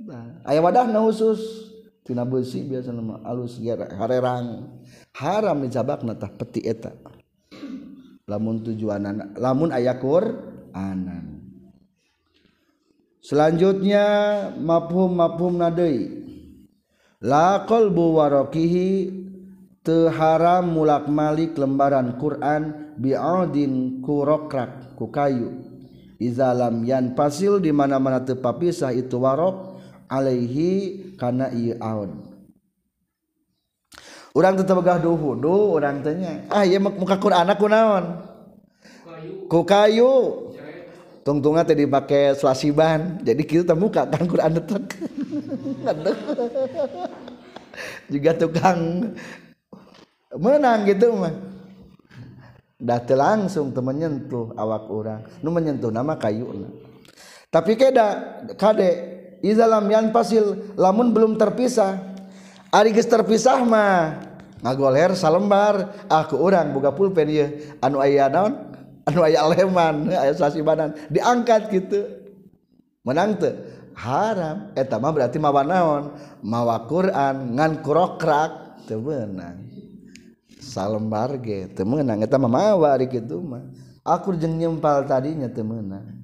nah, 0.00 0.40
ayah 0.48 0.62
wadahna 0.64 1.00
khusus. 1.04 1.72
Tina 2.06 2.22
besi 2.22 2.62
biasa 2.62 2.94
nama 2.94 3.18
alus 3.26 3.58
harerang. 3.98 4.78
Haram 5.18 5.66
dijabak 5.66 6.06
tah 6.16 6.30
peti 6.30 6.62
eta. 6.62 6.94
Lamun 8.26 8.62
tujuan 8.62 9.34
lamun 9.38 9.70
ayah 9.70 9.98
Quranan 10.02 11.36
selanjutnya 13.22 14.06
mafhum 14.58 15.14
mafhum 15.14 15.62
nadei 15.62 16.10
lakol 17.22 17.94
buwarokihi 17.94 19.14
teharam 19.86 20.74
mulak 20.74 21.06
malik 21.06 21.54
lembaran 21.54 22.18
Quran 22.18 22.94
biadin 22.98 24.02
kurokrak 24.02 24.98
ku 24.98 25.10
kayu. 25.10 25.62
Izalam 26.16 26.80
yan 26.82 27.12
pasil 27.12 27.60
di 27.60 27.68
mana 27.76 28.00
mana 28.00 28.24
tepapisah 28.24 28.88
itu 28.96 29.20
warok 29.20 29.75
alaihi 30.08 31.14
aun. 31.80 32.10
Orang 34.36 34.60
tetap 34.60 34.76
gah 34.84 35.00
duhu 35.00 35.32
du 35.32 35.80
orang 35.80 36.04
tanya 36.04 36.44
ah 36.52 36.60
iya 36.60 36.76
muka 36.76 37.16
Quran 37.16 37.48
aku 37.48 37.66
naon? 37.72 38.04
Ku 39.48 39.64
kayu. 39.64 40.44
Tungtunga 41.26 41.66
tadi 41.66 41.82
dipakai 41.82 42.38
selasiban 42.38 43.18
jadi 43.18 43.42
kita 43.42 43.74
muka 43.74 44.06
kan 44.06 44.30
Quran 44.30 44.62
tetap 44.62 44.78
juga 48.12 48.30
tukang 48.38 49.10
menang 50.38 50.86
gitu 50.86 51.10
mah. 51.18 51.34
Dah 52.78 53.00
langsung 53.16 53.74
tuh 53.74 53.82
menyentuh 53.82 54.54
awak 54.54 54.86
orang 54.86 55.26
nu 55.42 55.50
menyentuh 55.50 55.90
nama 55.90 56.14
kayu 56.14 56.46
tapi 57.56 57.72
keda 57.72 58.08
kade 58.60 59.15
Izalam 59.46 59.86
yan 59.86 60.10
pasil 60.10 60.74
lamun 60.74 61.14
belum 61.14 61.38
terpisah. 61.38 62.02
Ari 62.74 62.90
geus 62.90 63.06
terpisah 63.06 63.62
mah 63.62 64.18
ngagoler 64.58 65.14
salembar. 65.14 65.94
Aku 66.10 66.42
orang 66.42 66.74
buka 66.74 66.90
pulpen 66.90 67.30
ya 67.30 67.46
anu 67.78 68.02
aya 68.02 68.26
naon? 68.26 68.58
Anu 69.06 69.22
aya 69.22 69.46
leman 69.46 70.10
ayah 70.26 70.34
sasibanan 70.34 70.98
diangkat 71.06 71.70
gitu 71.70 72.02
menang 73.06 73.38
tuh 73.38 73.54
haram. 73.94 74.74
Eta 74.74 74.98
mah 74.98 75.14
berarti 75.14 75.38
mawa 75.38 75.62
naon? 75.62 76.10
Mawa 76.42 76.82
Quran 76.90 77.54
ngan 77.54 77.86
kurokrak 77.86 78.82
teu 78.90 78.98
menang 78.98 79.62
salembar 80.66 81.38
ge 81.38 81.70
teu 81.70 81.86
meunang. 81.86 82.18
Eta 82.26 82.34
mah 82.34 82.50
mawa 82.50 82.98
ari 82.98 83.06
kitu 83.06 83.38
mah. 83.38 83.62
Aku 84.02 84.34
jeung 84.34 84.58
nyempal 84.58 85.06
tadinya 85.06 85.46
teu 85.46 85.62
meunang. 85.62 86.15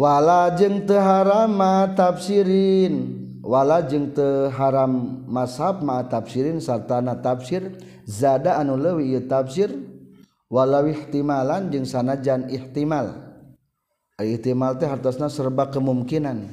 Wala 0.00 0.48
jeung 0.56 0.88
teu 0.88 0.96
haram 0.96 1.52
ma 1.52 1.84
tafsirin 1.92 3.20
wala 3.44 3.84
jeung 3.84 4.16
teu 4.16 4.48
haram 4.48 5.20
mashab 5.28 5.84
ma 5.84 6.00
tafsirin 6.08 6.56
sartana 6.56 7.20
tafsir 7.20 7.76
zada 8.08 8.56
anu 8.56 8.80
leuwih 8.80 9.12
ieu 9.12 9.22
tafsir 9.28 9.68
walau 10.48 10.88
ihtimalan 10.88 11.68
jeung 11.68 11.84
sanajan 11.84 12.48
ihtimal. 12.48 13.28
Ihtimal 14.20 14.76
teh 14.76 14.84
hartosna 14.84 15.32
serba 15.32 15.72
kemungkinan. 15.72 16.44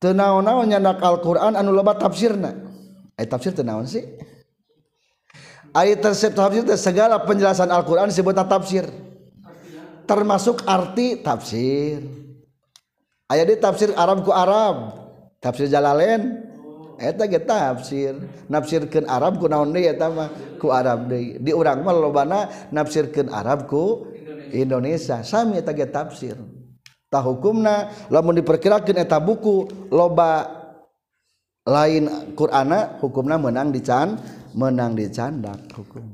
Tenaon-naon 0.00 0.64
nyandak 0.64 0.98
Al-Qur'an 1.04 1.52
anu 1.56 1.76
loba 1.76 1.96
tafsirna 2.00 2.56
ay 3.20 3.28
tafsir 3.28 3.52
tenaon 3.52 3.84
sih? 3.84 4.04
Ayat 5.76 6.04
tersebut 6.04 6.36
tafsir 6.36 6.64
segala 6.76 7.20
penjelasan 7.20 7.68
Al-Qur'an 7.68 8.08
disebutna 8.08 8.48
tafsir 8.48 8.88
termasuk 10.06 10.64
arti 10.66 11.20
tafsir. 11.20 12.04
Ayat 13.32 13.46
di 13.48 13.56
tafsir 13.56 13.90
Arab 13.96 14.26
ku 14.26 14.32
Arab. 14.34 14.92
Tafsir 15.40 15.72
Jalalain. 15.72 16.44
Eta 17.00 17.24
ge 17.24 17.40
tafsir. 17.40 18.14
Nafsirkeun 18.46 19.08
Arab 19.08 19.40
ku 19.40 19.48
naon 19.48 19.72
deui 19.72 19.88
eta 19.88 20.12
mah? 20.12 20.28
Ku 20.60 20.68
Arab 20.68 21.08
deui. 21.08 21.40
Di 21.40 21.50
urang 21.56 21.80
mah 21.80 21.96
lobana 21.96 22.68
nafsirkeun 22.68 23.32
Arab 23.32 23.66
ku 23.66 24.06
Indonesia. 24.52 25.24
Sami 25.24 25.56
eta 25.58 25.72
ge 25.72 25.88
tafsir. 25.88 26.36
Tah 27.08 27.24
hukumna 27.24 27.88
lamun 28.12 28.36
diperkirakeun 28.40 29.00
eta 29.00 29.16
buku 29.20 29.88
loba 29.92 30.60
lain 31.68 32.34
Qur'ana 32.36 33.00
hukumna 33.00 33.40
menang 33.40 33.72
dican 33.72 34.20
menang 34.52 34.92
dicandak 34.92 35.72
hukum. 35.72 36.04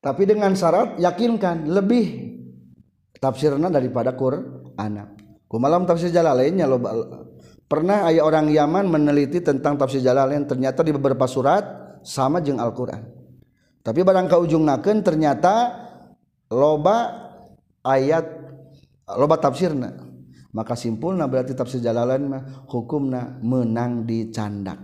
Tapi 0.00 0.22
dengan 0.24 0.56
syarat 0.56 0.96
yakinkan 0.96 1.68
lebih 1.68 2.39
tafsirna 3.20 3.68
daripada 3.68 4.16
Qur'an 4.16 5.14
kumalam 5.46 5.84
tafsir 5.84 6.08
jalalainnya 6.10 6.64
lo 6.64 6.80
pernah 7.70 8.08
ayah 8.10 8.26
orang 8.26 8.50
Yaman 8.50 8.90
meneliti 8.90 9.38
tentang 9.44 9.78
tafsir 9.78 10.02
jalalain 10.02 10.42
ternyata 10.48 10.82
di 10.82 10.90
beberapa 10.90 11.28
surat 11.30 11.62
sama 12.02 12.42
jeung 12.42 12.58
Al-Qur'an. 12.58 13.06
Tapi 13.80 14.02
barang 14.02 14.26
ka 14.26 14.42
ujung 14.42 14.66
naken 14.66 15.06
ternyata 15.06 15.78
loba 16.50 17.30
ayat 17.86 18.26
loba 19.14 19.38
tafsirna. 19.38 20.10
Maka 20.50 20.74
simpulna 20.74 21.30
berarti 21.30 21.54
tafsir 21.54 21.78
jalalan 21.78 22.26
mah 22.26 22.42
hukumna 22.66 23.38
menang 23.38 24.02
di 24.02 24.34
candak. 24.34 24.82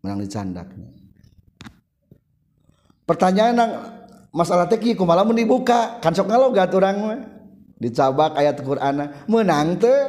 Menang 0.00 0.24
di 0.24 0.28
candak 0.32 0.72
pertanyaan 3.04 3.54
yang 3.56 3.72
masalah 4.34 4.66
teh 4.66 4.82
kieu 4.82 4.98
kumaha 4.98 5.22
mun 5.22 5.38
dibuka 5.38 6.02
kan 6.02 6.10
sok 6.10 6.26
ngalogat 6.26 6.74
urang 6.74 6.98
mah. 7.06 7.22
Dicabak 7.78 8.34
ayat 8.34 8.58
Qur'an 8.66 9.26
menang 9.30 9.78
teh. 9.78 10.00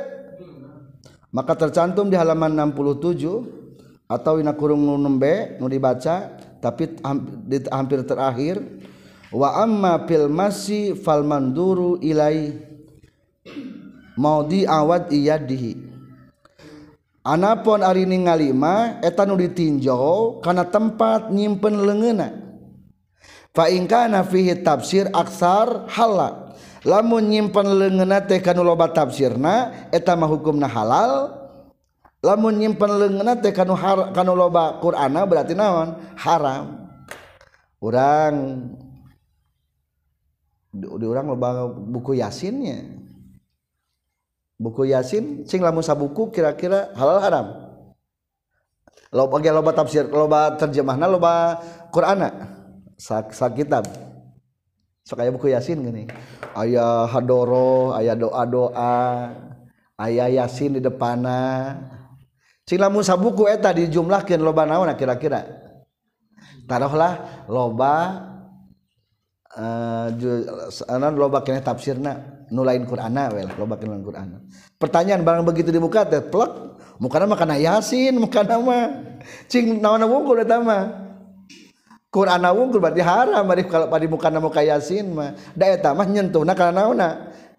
Maka 1.29 1.53
tercantum 1.53 2.09
di 2.09 2.15
halaman 2.17 2.57
67 2.73 4.07
atau 4.07 4.39
ina 4.39 4.55
kurung 4.55 4.87
nembe 4.97 5.59
nu 5.59 5.67
dibaca 5.67 6.31
tapi 6.63 6.95
hampir 7.69 8.07
terakhir 8.07 8.61
wa 9.35 9.59
amma 9.59 10.07
fil 10.07 10.31
masi 10.31 10.95
fal 10.95 11.27
manduru 11.27 11.99
ilai 11.99 12.55
maudi 14.15 14.63
awad 14.63 15.11
iyadihi. 15.11 15.97
Anapun 17.25 17.81
ari 17.83 18.07
ningali 18.07 18.55
mah 18.55 19.03
eta 19.03 19.27
nu 19.27 19.35
ditinjau 19.35 20.39
kana 20.39 20.63
tempat 20.63 21.33
nyimpen 21.33 21.83
leungeuna 21.83 22.44
fa 23.55 23.71
in 23.71 23.87
kana 23.87 24.27
fihi 24.27 24.59
tafsir 24.59 25.07
aksar 25.15 25.87
halal. 25.87 26.51
Lamun 26.85 27.33
nyimpen 27.33 27.65
leungena 27.65 28.21
teh 28.21 28.37
kanu 28.45 28.61
loba 28.61 28.93
tafsirna 28.93 29.89
eta 29.89 30.13
mah 30.13 30.29
hukumna 30.29 30.69
halal. 30.69 31.33
Lamun 32.21 32.61
nyimpen 32.61 32.91
leungena 32.93 33.33
teh 33.41 33.49
kanu 33.49 33.73
har, 33.73 34.13
kanu 34.13 34.37
loba 34.37 34.77
qur'ana 34.83 35.25
berarti 35.25 35.57
naon? 35.57 35.97
Haram. 36.13 36.85
Urang 37.81 38.35
di, 40.69 40.85
di 40.85 41.05
urang 41.09 41.33
loba 41.33 41.65
buku 41.73 42.21
yasinnya. 42.21 42.85
Buku 44.61 44.85
yasin 44.85 45.43
sing 45.49 45.65
lamun 45.65 45.81
sabuku 45.81 46.29
kira-kira 46.29 46.93
halal 46.93 47.17
haram? 47.17 47.47
Loba 49.09 49.41
loba 49.41 49.73
tafsir 49.73 50.05
loba 50.05 50.53
terjemahna 50.53 51.09
loba 51.09 51.57
qur'ana. 51.89 52.54
sakitab 52.97 53.85
sok 55.05 55.21
aya 55.21 55.29
buku 55.29 55.53
yasin 55.53 55.85
gini. 55.85 56.09
Aya 56.57 57.05
hadoro 57.05 57.93
aya 57.93 58.17
doa 58.17 58.43
doa 58.49 58.97
aya 60.01 60.25
yasin 60.33 60.75
di 60.75 60.81
depana. 60.81 61.77
Cing 62.65 62.81
lamun 62.81 63.05
sabuku 63.05 63.45
eta 63.45 63.69
dijumlahkeun 63.69 64.41
loba 64.41 64.65
naon 64.65 64.89
kira-kira? 64.97 65.45
Taruhlah 66.65 67.45
loba 67.45 67.93
eh 69.55 70.09
uh, 70.89 71.13
loba 71.13 71.45
kena 71.45 71.61
tafsirna 71.61 72.43
nu 72.49 72.65
lain 72.65 72.89
qur'ana 72.89 73.29
we 73.29 73.45
loba 73.45 73.77
kena 73.77 73.93
lain 73.93 74.01
qur'ana. 74.01 74.37
Pertanyaan 74.81 75.21
barang 75.21 75.45
begitu 75.45 75.69
dibuka 75.69 76.09
teh 76.09 76.25
plek 76.25 76.81
mukana 76.97 77.29
mah 77.29 77.37
kana 77.37 77.61
yasin 77.61 78.17
mukana 78.17 78.57
mah. 78.57 78.85
Cing 79.45 79.77
naon-naon 79.77 80.25
buku 80.25 80.41
eta 80.41 80.57
mah? 80.57 81.04
Quran 82.15 82.39
wungkul 82.55 82.79
berarti 82.79 83.03
haram 83.03 83.43
bari 83.43 83.67
kalau 83.67 83.91
pada 83.91 84.07
muka 84.07 84.31
nama 84.31 84.47
ka 84.47 84.63
yasin 84.63 85.11
mah. 85.11 85.35
Da 85.51 85.67
eta 85.67 85.91
mah 85.91 86.07
nyentuhna 86.07 86.55
kana 86.55 86.71
naonna 86.87 87.09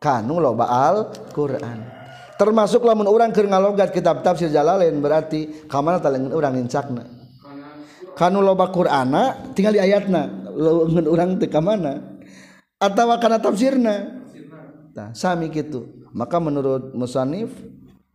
kanu 0.00 0.40
loba 0.40 0.64
al 0.64 1.12
Quran 1.36 1.92
termasuk 2.36 2.84
lamun 2.84 3.08
urang 3.08 3.32
keur 3.32 3.48
ngalogat 3.48 3.92
kitab 3.96 4.20
tafsir 4.20 4.52
jalalain 4.52 4.92
berarti 5.00 5.68
kamana 5.68 6.00
talengeun 6.00 6.36
urang 6.36 6.52
nincakna 6.52 7.04
kanu 8.16 8.40
loba 8.40 8.72
Qur'ana 8.72 9.52
tinggal 9.52 9.76
di 9.76 9.80
ayatna. 9.84 10.48
Orang 11.04 11.36
teka 11.36 11.60
mana 11.60 12.16
atau 12.80 13.12
karena 13.20 13.36
tafsirna? 13.36 14.24
Nah, 14.96 15.12
sami 15.12 15.52
gitu 15.52 16.08
maka 16.16 16.40
menurut 16.40 16.96
musanif 16.96 17.52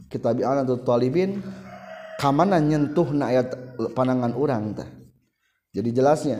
kitab 0.09 0.41
atau 0.41 0.81
talibin 0.81 1.45
kamana 2.17 2.57
nyentuh 2.57 3.13
na 3.13 3.29
ayat 3.29 3.53
panangan 3.93 4.33
orang 4.33 4.73
tah 4.73 4.89
jadi 5.71 5.89
jelasnya 5.91 6.39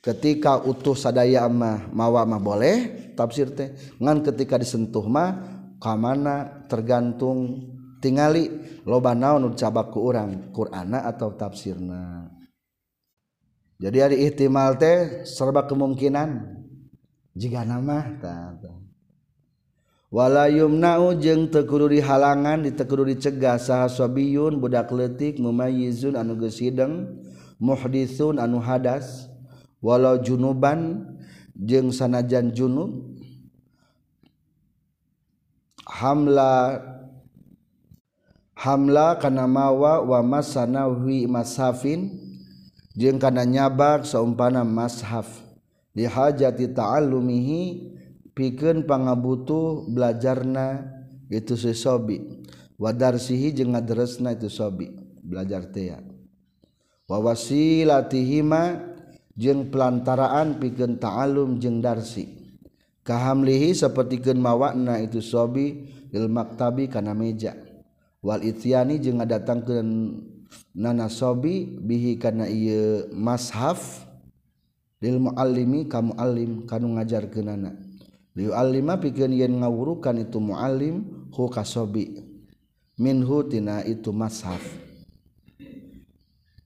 ketika 0.00 0.64
utuh 0.64 0.96
sadaya 0.96 1.44
mah 1.48 1.92
mawa 1.92 2.24
mah 2.24 2.40
boleh 2.40 3.12
tafsir 3.12 3.52
teh 3.52 3.76
ngan 4.00 4.24
ketika 4.24 4.56
disentuh 4.56 5.04
mah 5.04 5.60
kamana 5.80 6.64
tergantung 6.68 7.68
tingali 8.00 8.48
loba 8.88 9.12
naon 9.12 9.52
cabak 9.52 9.92
ku 9.92 10.08
urang 10.08 10.52
Qur'ana 10.52 11.04
atau 11.04 11.36
tafsirna. 11.36 12.32
Jadi 13.80 13.98
ada 14.00 14.16
ihtimal 14.16 14.76
teh 14.76 15.24
serba 15.24 15.64
kemungkinan. 15.64 16.60
Jika 17.32 17.64
nama 17.64 18.20
wala 20.10 20.50
yumna'u 20.50 21.16
jeung 21.16 21.48
teu 21.48 21.64
kudu 21.64 21.88
dihalangan 21.96 22.66
ditekudu 22.66 23.08
dicegah. 23.14 23.56
Saha 23.56 23.88
sabiyun 23.88 24.60
budak 24.60 24.92
leutik 24.92 25.40
mumayyizun 25.40 26.18
anu 26.18 26.36
geus 26.36 26.60
hideng 26.60 27.24
muhditsun 27.60 28.40
anu 28.40 28.58
hadas 28.58 29.28
walau 29.84 30.16
junuban 30.18 31.04
jeung 31.54 31.92
sanajan 31.92 32.56
junub 32.56 33.12
hamla 35.84 36.80
hamla 38.56 39.20
kana 39.20 39.44
mawa 39.44 40.00
wa 40.00 40.20
masanawi 40.24 41.28
masafin 41.28 42.16
jeung 42.96 43.20
kana 43.20 43.44
nyabak 43.44 44.08
saumpana 44.08 44.64
mashaf. 44.64 45.46
Lihajati 45.90 46.70
ta'allumihi 46.70 47.90
pikeun 48.30 48.86
pangabutuh 48.86 49.90
belajarna 49.90 50.86
itu 51.26 51.58
si 51.58 51.74
sobi. 51.74 52.46
Wadarsihi 52.78 53.50
jeung 53.50 53.74
ngadresna 53.74 54.38
itu 54.38 54.46
sobi 54.46 54.86
belajar 55.20 55.66
teh 55.66 55.90
wawasilatiihima 57.10 58.62
jeung 59.34 59.66
pelantaraan 59.74 60.62
piken 60.62 61.02
ta'alum 61.02 61.58
jeung 61.58 61.82
darsi. 61.82 62.38
Kahamlihi 63.02 63.74
sapertikeun 63.74 64.38
mawakna 64.38 65.02
itu 65.02 65.18
sobi 65.18 65.90
lil 66.14 66.30
maktabi 66.30 66.86
kana 66.86 67.10
meja. 67.10 67.58
Wal 68.22 68.46
ityani 68.46 69.02
jeung 69.02 69.18
ngadatangkeun 69.18 69.88
nana 70.78 71.10
sobi 71.10 71.66
bihi 71.66 72.20
kana 72.22 72.46
ieu 72.46 73.10
mashaf 73.10 74.06
lil 75.02 75.18
muallimi 75.18 75.90
ka 75.90 75.98
muallim 75.98 76.68
kanu 76.70 76.94
ngajarkeunana. 76.94 77.74
Liu 78.38 78.54
alima 78.54 79.02
pikeun 79.02 79.34
yen 79.34 79.58
ngawurukan 79.58 80.14
itu 80.22 80.38
muallim 80.38 81.26
hu 81.34 81.50
kasobi 81.50 82.22
minhu 82.94 83.42
tina 83.50 83.82
itu 83.82 84.14
mashaf. 84.14 84.62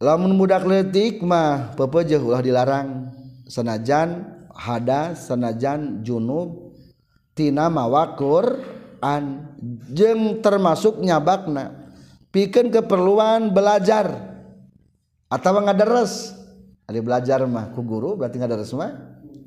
lamun 0.05 0.37
budak 0.37 0.69
letik 0.69 1.25
mah 1.25 1.73
pepejeh 1.73 2.21
ulah 2.21 2.45
dilarang. 2.45 3.09
Senajan 3.49 4.29
hada 4.53 5.17
senajan 5.17 6.05
junub 6.05 6.77
tina 7.33 7.73
mawakur 7.73 8.61
an 9.01 9.57
jeng 9.89 10.45
termasuk 10.45 11.01
nyabakna. 11.01 11.89
Pikeun 12.29 12.69
keperluan 12.69 13.57
belajar. 13.57 14.37
Atau 15.33 15.57
ngadares 15.65 16.37
ada 16.85 17.01
belajar 17.01 17.41
mah 17.49 17.73
ku 17.73 17.81
guru 17.81 18.21
berarti 18.21 18.37
ngadares 18.37 18.77
mah? 18.77 18.93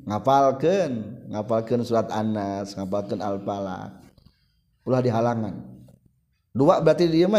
Ngapalkeun 0.09 0.91
ngapalkeun 1.29 1.85
surat 1.85 2.09
Anas 2.09 2.73
ngapalkeun 2.73 3.21
Al-Falaq. 3.21 3.93
Ulah 4.89 5.01
dihalangan. 5.05 5.53
Dua 6.55 6.81
berarti 6.81 7.05
dia 7.05 7.29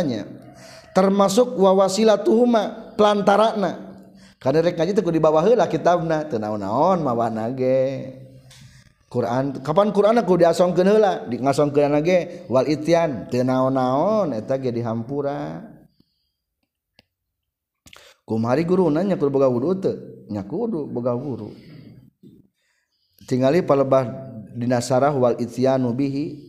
termasuk 0.94 1.58
wawasilatuhuma 1.58 2.87
pelantarana. 2.98 3.94
Karena 4.42 4.58
rek 4.66 4.74
ngaji 4.74 4.92
teu 4.98 5.14
dibawa 5.14 5.46
heula 5.46 5.70
kitabna. 5.70 6.26
Teu 6.26 6.42
naon-naon 6.42 6.98
mawana 6.98 7.46
ge. 7.54 8.18
Quran 9.08 9.62
kapan 9.62 9.88
Quran 9.94 10.18
aku 10.18 10.36
diasongkeun 10.36 10.88
heula 10.90 11.24
di 11.30 11.38
ngasongkeun 11.38 11.94
ge 12.02 12.50
wal 12.50 12.66
ityan. 12.66 13.30
Teu 13.30 13.46
naon-naon 13.46 14.34
eta 14.34 14.58
ge 14.58 14.74
dihampura. 14.74 15.62
Kumari 18.26 18.66
guruna 18.66 19.06
nya 19.06 19.16
kudu 19.16 19.30
boga 19.30 19.48
wudu 19.48 19.70
teu 19.78 19.94
nya 20.28 20.44
kudu 20.44 20.84
boga 20.84 21.16
wudu 21.16 21.48
tingali 23.24 23.64
palebah 23.64 24.04
dinasarah 24.52 25.16
wal 25.16 25.38
ityanu 25.40 25.94
bihi. 25.96 26.47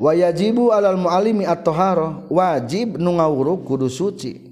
wayajibu 0.00 0.72
alal 0.72 0.96
muallimi 0.96 1.44
at-taharah 1.44 2.24
wajib 2.32 2.96
nu 2.96 3.20
ngawuruk 3.20 3.68
kudu 3.68 3.92
suci. 3.92 4.48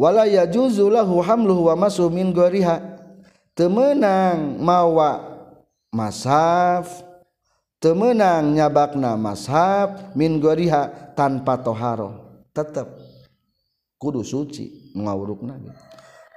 Wala 0.00 0.24
yajuzu 0.24 0.88
lahu 0.88 1.20
hamluhu 1.20 1.68
wa 1.68 1.74
masu 1.76 2.08
min 2.08 2.32
ghariha. 2.32 2.80
Temenang 3.52 4.62
mawa 4.62 5.28
mashaf 5.90 7.02
temenang 7.82 8.54
nyabakna 8.54 9.18
mashaf 9.18 10.14
min 10.14 10.38
goriha 10.38 11.14
tanpa 11.18 11.58
toharo 11.58 12.42
tetap 12.54 12.86
kudu 13.98 14.22
suci 14.22 14.94
ngawurukna 14.94 15.58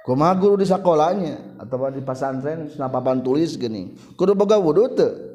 kumaha 0.02 0.34
guru 0.34 0.58
di 0.58 0.66
sekolahnya 0.66 1.62
atau 1.62 1.86
di 1.94 2.02
pesantren 2.02 2.66
senapapan 2.66 3.22
tulis 3.22 3.54
gini. 3.54 3.94
Kudu 4.18 4.34
boga 4.34 4.58
wudu 4.58 4.90
teu. 4.98 5.31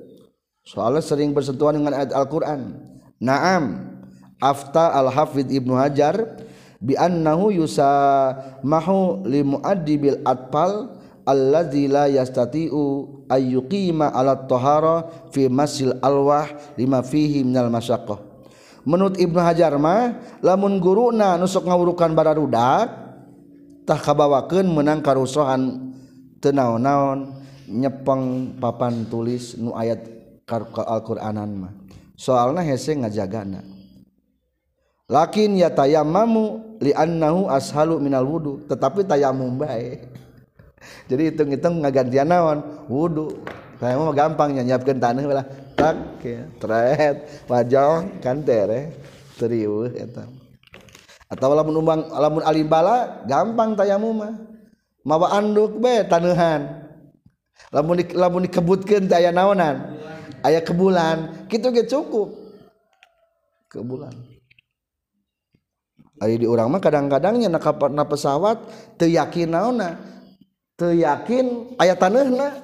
Soalnya 0.67 0.99
sering 0.99 1.32
bersentuhan 1.32 1.80
dengan 1.80 1.95
ayat 1.95 2.12
Al-Qur'an. 2.12 2.75
Naam 3.23 3.95
Afta 4.43 4.91
Al-Hafidh 4.93 5.47
Ibnu 5.49 5.73
Hajar 5.80 6.43
bi 6.77 6.93
annahu 6.93 7.49
yusamahu 7.56 9.25
li 9.25 9.41
muaddibil 9.41 10.21
atfal 10.27 10.93
allazi 11.25 11.89
la 11.89 12.12
yastati'u 12.12 12.84
ayyuqima 13.32 14.12
ala 14.12 14.45
tahara 14.45 15.08
fi 15.32 15.49
masil 15.49 15.95
alwah 16.03 16.45
lima 16.75 17.01
fihi 17.01 17.47
minal 17.47 17.71
masyaqqah. 17.71 18.19
Menurut 18.84 19.17
Ibnu 19.17 19.39
Hajar 19.39 19.73
mah 19.80 20.19
lamun 20.43 20.84
guruna 20.84 21.39
nusuk 21.39 21.65
ngawurukan 21.65 22.12
bararudak 22.12 22.88
tah 23.88 23.99
kabawakeun 23.99 24.67
menang 24.67 24.99
karusuhan 24.99 25.91
teu 26.43 26.51
naon-naon 26.53 27.34
nyepeng 27.67 28.56
papan 28.62 29.03
tulis 29.12 29.60
nu 29.60 29.75
ayat 29.75 30.16
Alquranan 30.47 31.51
mah. 31.67 31.73
Soalnya 32.15 32.63
hese 32.63 32.95
ngajagana. 32.95 33.62
Lakin 35.12 35.60
ya 35.60 35.67
tayamamu 35.71 36.79
liannahu 36.79 37.51
ashalu 37.51 37.99
minal 37.99 38.23
wudu. 38.23 38.63
Tetapi 38.71 39.03
tayamum 39.03 39.60
bae. 39.60 40.07
Jadi 41.12 41.31
hitung-hitung 41.31 41.83
ngagantian 41.83 42.31
naon? 42.31 42.63
Wudu. 42.88 43.43
Tayamum 43.77 44.15
gampang 44.15 44.55
nyiapkeun 44.55 44.97
tanah 44.97 45.23
lah 45.27 45.45
tak 45.77 46.23
ya 46.23 46.47
tret. 46.57 47.15
Wajong 47.45 48.23
kan 48.23 48.41
tere. 48.41 48.95
Teriuh 49.38 49.93
eta. 49.93 50.25
Atau 51.27 51.51
lamun 51.53 51.83
umbang 51.83 52.07
lamun 52.07 52.41
alibala 52.47 53.21
gampang 53.27 53.75
tayamum 53.75 54.15
mah. 54.15 54.33
Mawa 55.03 55.39
anduk 55.39 55.79
bae 55.79 56.07
taneuhan 56.07 56.88
lamun 57.71 57.99
di, 57.99 58.05
lamun 58.15 58.43
dikebutkeun 58.47 59.07
teh 59.12 59.17
aya 59.17 59.31
naonan? 59.31 59.97
ayaah 60.47 60.63
ke 60.63 60.73
bulan. 60.73 61.47
Gitu 61.51 61.67
ge 61.75 61.83
cukup. 61.86 62.31
Ke 63.67 63.83
bulan. 63.83 64.15
Ayo 66.17 66.36
di 66.41 66.47
orang 66.49 66.73
mah 66.73 66.81
kadang-kadangnya 66.81 67.45
na 67.45 67.62
na 67.93 68.03
pesawat 68.07 68.57
teu 68.97 69.05
yakin 69.05 69.53
naonna 69.53 70.01
teu 70.73 70.89
yakin 70.89 71.77
aya 71.77 71.93
taneuhna 71.93 72.57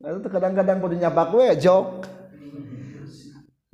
itu 0.00 0.28
kadang-kadang 0.32 0.80
kudu 0.80 0.96
nyapak 0.96 1.34
we 1.36 1.52
jok. 1.60 2.08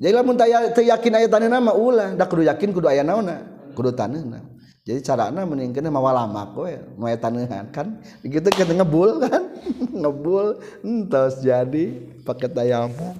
Jadi 0.03 0.11
lamun 0.11 0.35
teu 0.75 0.83
yakin 0.83 1.13
aya 1.15 1.31
taneuhna 1.31 1.63
mah 1.63 1.75
ulah. 1.79 2.11
Da 2.19 2.27
kudu 2.27 2.43
yakin 2.43 2.75
kudu 2.75 2.91
aya 2.91 3.07
naonna 3.07 3.39
kudu 3.71 3.95
taneuhna 3.95 4.52
jadi 4.83 4.99
carana 4.99 5.47
meningkeun 5.47 5.87
mah 5.87 6.03
walamak 6.03 6.51
we 6.59 6.75
mau 6.99 7.07
aya 7.07 7.15
taneuhan 7.15 7.71
kan? 7.71 8.03
Begitu 8.19 8.51
kita 8.51 8.75
ngebul 8.75 9.15
kan? 9.23 9.55
Ngebul 10.03 10.59
entos 10.83 11.39
jadi 11.39 12.03
pakai 12.27 12.51
tayamum. 12.51 13.15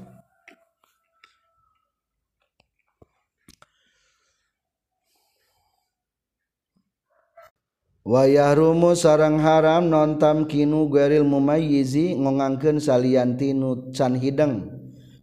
Wayah 8.03 8.59
rumo 8.59 8.91
sarang 8.99 9.39
haram 9.39 9.87
nontam 9.87 10.43
kinu 10.43 10.91
gueril 10.91 11.23
mumayyizi 11.23 12.19
ngongangkeun 12.19 12.83
salian 12.83 13.39
tinu 13.39 13.87
can 13.95 14.19
hideng. 14.19 14.67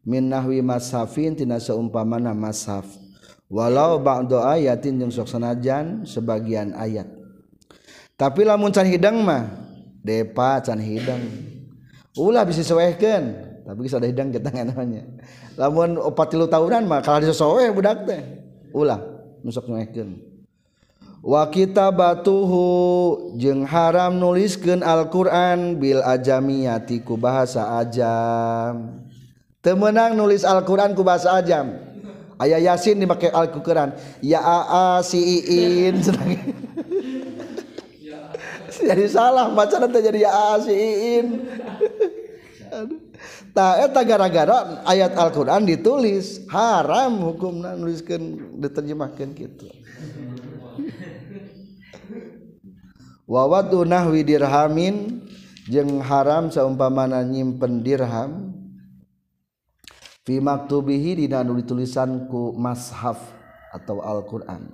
Min 0.09 0.33
nahwi 0.33 0.64
mashafin 0.64 1.37
tina 1.37 1.61
seumpamana 1.61 2.33
mashaf 2.33 3.00
walau 3.51 3.99
ba'da 3.99 4.55
ayatin 4.57 5.03
jeung 5.03 5.13
sok 5.13 5.27
sanajan 5.27 6.07
sebagian 6.07 6.73
ayat. 6.79 7.11
Tapi 8.15 8.47
lamun 8.47 8.71
can 8.71 8.87
hidang 8.87 9.21
mah 9.27 9.51
depa 10.01 10.63
can 10.63 10.79
hidang. 10.79 11.21
Ulah 12.15 12.47
bisa 12.47 12.63
sewehkeun 12.63 13.51
tapi 13.67 13.87
geus 13.87 13.99
ada 13.99 14.07
hidang 14.07 14.31
kita 14.31 14.49
namanya. 14.51 15.05
Lamun 15.59 15.99
opat 15.99 16.33
tilu 16.33 16.47
tahunan 16.47 16.87
mah 16.87 17.03
kalah 17.03 17.21
disosoweh 17.27 17.69
budak 17.75 18.07
teh. 18.07 18.23
Ulah 18.71 19.03
nu 19.43 19.51
sok 19.51 19.67
sewehkeun. 19.69 20.31
Wa 21.21 21.53
kitabatuhu 21.53 22.65
jeung 23.37 23.69
haram 23.69 24.17
nuliskeun 24.17 24.81
Al-Qur'an 24.81 25.77
bil 25.77 26.01
ajamiyati 26.01 27.05
ku 27.05 27.21
bahasa 27.21 27.77
ajam. 27.77 29.05
Temenang 29.61 30.17
nulis 30.17 30.49
Al-Qur'an 30.49 30.97
ku 30.97 31.05
bahasa 31.05 31.37
ajam? 31.37 31.89
Ayah 32.40 32.61
yasin 32.72 33.00
dipakai 33.00 33.31
Al-Quran 33.33 33.92
ya 34.24 34.40
aa 34.40 35.05
si 35.05 35.20
iin 35.20 36.00
jadi 38.81 39.05
salah 39.12 39.53
baca 39.53 39.76
nanti 39.76 39.98
jadi 40.00 40.24
ya 40.24 40.31
aa 40.33 40.55
si 40.61 40.72
iin 40.72 41.26
tak 43.50 43.90
eta 43.90 44.00
gara-gara 44.07 44.83
ayat 44.87 45.14
Al-Quran 45.18 45.66
ditulis. 45.66 46.46
Haram 46.50 47.18
hukum 47.31 47.62
nuliskan 47.62 48.55
diterjemahkan 48.59 49.35
gitu. 49.35 49.66
Wawadu 53.31 53.87
nahwi 53.87 54.26
dirhamin 54.26 55.22
jeung 55.70 56.03
haram 56.03 56.50
saumpamana 56.50 57.22
nyimpen 57.22 57.87
dirham 57.87 58.50
fi 60.25 60.41
maktubihi 60.41 61.25
dina 61.25 61.41
nu 61.41 61.57
ditulisan 61.57 62.29
ku 62.29 62.53
mashaf 62.57 63.21
atau 63.73 64.03
Al-Qur'an. 64.03 64.69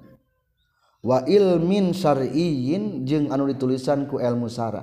Wa 1.07 1.23
ilmin 1.23 1.95
syar'iyyin 1.95 3.07
jeung 3.07 3.31
anu 3.31 3.47
ditulisan 3.47 4.11
ku 4.11 4.19
ilmu 4.19 4.51
syara. 4.51 4.83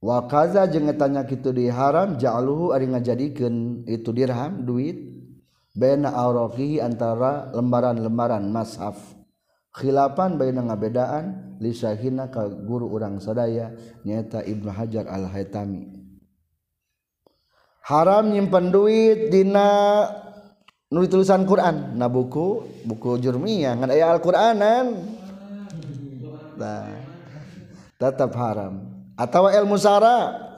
Wa 0.00 0.24
kaza 0.26 0.66
jeung 0.66 0.88
tanya 0.96 1.28
kitu 1.28 1.52
di 1.52 1.68
haram 1.68 2.16
ja'aluhu 2.16 2.72
ari 2.72 2.88
ngajadikeun 2.88 3.84
itu 3.84 4.10
dirham 4.16 4.64
duit 4.64 4.96
baina 5.76 6.10
awraqihi 6.10 6.80
antara 6.80 7.52
lembaran-lembaran 7.52 8.48
mashaf. 8.48 8.98
Khilapan 9.70 10.34
baina 10.34 10.66
ngabedaan 10.66 11.54
li 11.62 11.70
syahina 11.70 12.26
ka 12.26 12.48
guru 12.50 12.90
urang 12.90 13.22
sadaya 13.22 13.70
nyaeta 14.02 14.42
Ibnu 14.42 14.66
Hajar 14.66 15.06
Al-Haitami 15.06 15.99
haram 17.84 18.32
nyimpen 18.32 18.72
duit 18.72 19.32
dina 19.32 19.68
nu 20.90 21.06
tulisan 21.06 21.46
Quran. 21.46 21.96
Na 21.96 22.10
buku 22.10 22.66
buku 22.84 23.20
jurmiyah. 23.22 23.78
Ngan 23.78 23.90
aya 23.94 24.12
Al-Qur'anan. 24.16 24.86
Nah, 26.60 26.92
tetap 27.96 28.32
haram. 28.36 28.84
Atau 29.16 29.48
ilmu 29.48 29.76
sara 29.76 30.50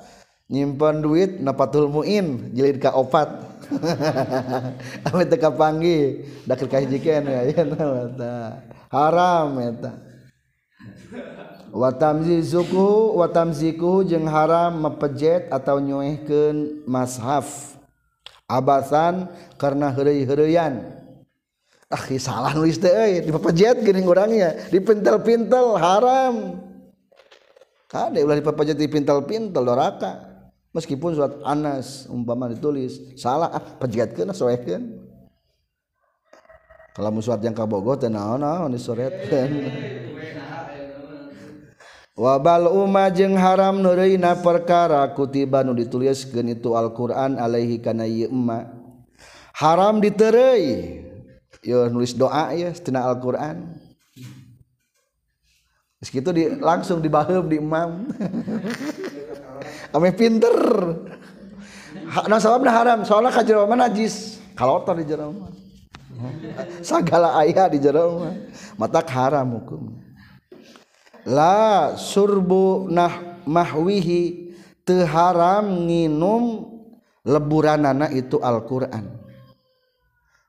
nyimpen 0.51 1.01
duit 1.03 1.39
na 1.41 1.55
patul 1.57 1.89
muin 1.89 2.53
jilid 2.53 2.77
ka 2.77 2.93
opat 2.93 3.53
amit 5.09 5.33
teka 5.33 5.49
kapanggi 5.49 6.29
dakir 6.45 6.69
ka 6.69 6.77
hiji 6.77 7.01
keneh 7.01 7.57
haram 8.93 9.57
eta. 9.57 9.93
watamzi 11.73 12.45
zuku 12.45 13.17
watamziku 13.17 14.05
jeung 14.05 14.29
haram 14.29 14.85
mepejet 14.85 15.49
atau 15.49 15.81
nyuehkeun 15.81 16.85
mashaf. 16.85 17.81
Abasan 18.45 19.33
karena 19.57 19.89
heureuy-heureuyan. 19.89 21.01
Ah 21.89 22.05
salah 22.21 22.53
nulis 22.53 22.77
teh 22.77 22.93
euy 22.93 23.25
dipepejet 23.25 23.81
geuning 23.81 24.05
urangnya 24.05 24.69
dipintel-pintel 24.69 25.81
haram. 25.81 26.61
Kade 27.89 28.21
ulah 28.21 28.37
dipepejet 28.37 28.77
dipintel-pintel 28.77 29.65
doraka. 29.65 30.29
Meskipun 30.73 31.13
surat 31.13 31.37
Anas 31.45 32.09
umpama 32.09 32.49
ditulis 32.49 33.17
salah. 33.17 33.49
Ah 33.53 33.61
pejetkeun 33.61 34.29
ah, 34.29 34.37
soehkeun. 34.37 35.01
Kalau 36.93 37.09
musuat 37.09 37.41
yang 37.41 37.57
kabogoh 37.57 37.97
teh 37.97 38.13
naon-naon 38.13 38.73
disoretkeun. 38.77 39.51
wabal 42.17 42.69
Uma 42.69 43.09
jeung 43.09 43.37
haram 43.37 43.81
Nurina 43.81 44.37
perkara 44.37 45.05
kutiba 45.13 45.65
nu 45.65 45.73
ditulis 45.73 46.29
gen 46.29 46.53
itu 46.53 46.77
Alquran 46.77 47.41
Alaihi 47.41 47.81
kana 47.81 48.05
haram 49.57 50.01
diterei. 50.01 51.01
Yo 51.63 51.87
nulis 51.87 52.13
doa 52.17 52.51
ya 52.53 52.75
setina 52.75 53.07
Alquran. 53.07 53.79
Itu 56.03 56.35
di 56.35 56.51
langsung 56.59 56.99
dibahab 56.99 57.47
di 57.47 57.63
imam. 57.63 58.11
Ame 59.95 60.11
pinter. 60.11 60.57
Nah 62.27 62.43
sababna 62.43 62.75
haram 62.75 62.99
soalnya 63.07 63.31
ka 63.31 63.47
jero 63.47 63.63
mah 63.71 63.79
najis. 63.87 64.43
Kalotor 64.59 64.99
di 64.99 65.07
jero 65.07 65.31
mah. 65.31 65.55
Sagala 66.83 67.39
ayah 67.47 67.71
di 67.71 67.79
jero 67.79 68.27
mata 68.75 68.99
haram 69.07 69.63
hukumnya 69.63 70.02
la 71.29 71.95
surbu 71.95 72.91
nah 72.91 73.43
mahwihi 73.47 74.55
teharam 74.83 75.87
nginum 75.87 76.69
leburanana 77.23 78.11
itu 78.11 78.39
Al-Quran. 78.43 79.23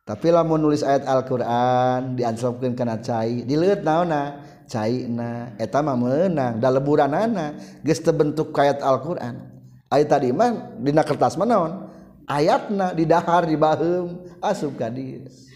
Tapi 0.04 0.28
lamun 0.36 0.60
nulis 0.60 0.84
ayat 0.84 1.08
Al-Quran 1.08 2.20
diansapkan 2.20 2.76
karena 2.76 3.00
cai 3.00 3.48
dilihat 3.48 3.88
naona 3.88 4.44
cai 4.68 5.08
na 5.08 5.56
etama 5.62 5.96
menang 5.96 6.60
da 6.60 6.68
leburanana 6.74 7.56
geus 7.86 8.02
geste 8.02 8.12
bentuk 8.12 8.52
kayat 8.52 8.84
Alquran. 8.84 9.54
Ayat 9.94 10.10
tadi 10.10 10.34
mah 10.34 10.74
dina 10.82 11.06
kertas 11.06 11.38
manaon 11.38 11.94
ayatna 12.28 12.96
di 12.96 13.04
dahar 13.06 13.46
di 13.48 13.56
baheum 13.60 14.24
asup 14.40 14.76
ka 14.80 14.88
kadis 14.90 15.52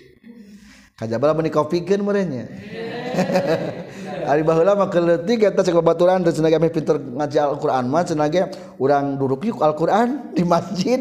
kajabala 1.00 1.34
menikopikeun 1.38 2.02
merenya 2.04 2.46
yeah. 2.70 3.07
Ari 4.32 4.44
baheula 4.44 4.76
mah 4.76 4.92
keleutik 4.92 5.40
eta 5.48 5.64
cek 5.64 5.76
babaturan 5.80 6.20
teh 6.20 6.36
cenah 6.36 6.52
kami 6.52 6.68
pinter 6.68 7.00
ngaji 7.00 7.38
Al-Qur'an 7.40 7.88
mah 7.88 8.04
cenah 8.04 8.28
ge 8.28 8.44
urang 8.76 9.16
duduk 9.16 9.48
yuk 9.48 9.60
Al-Qur'an 9.64 10.20
di 10.36 10.44
masjid. 10.44 11.00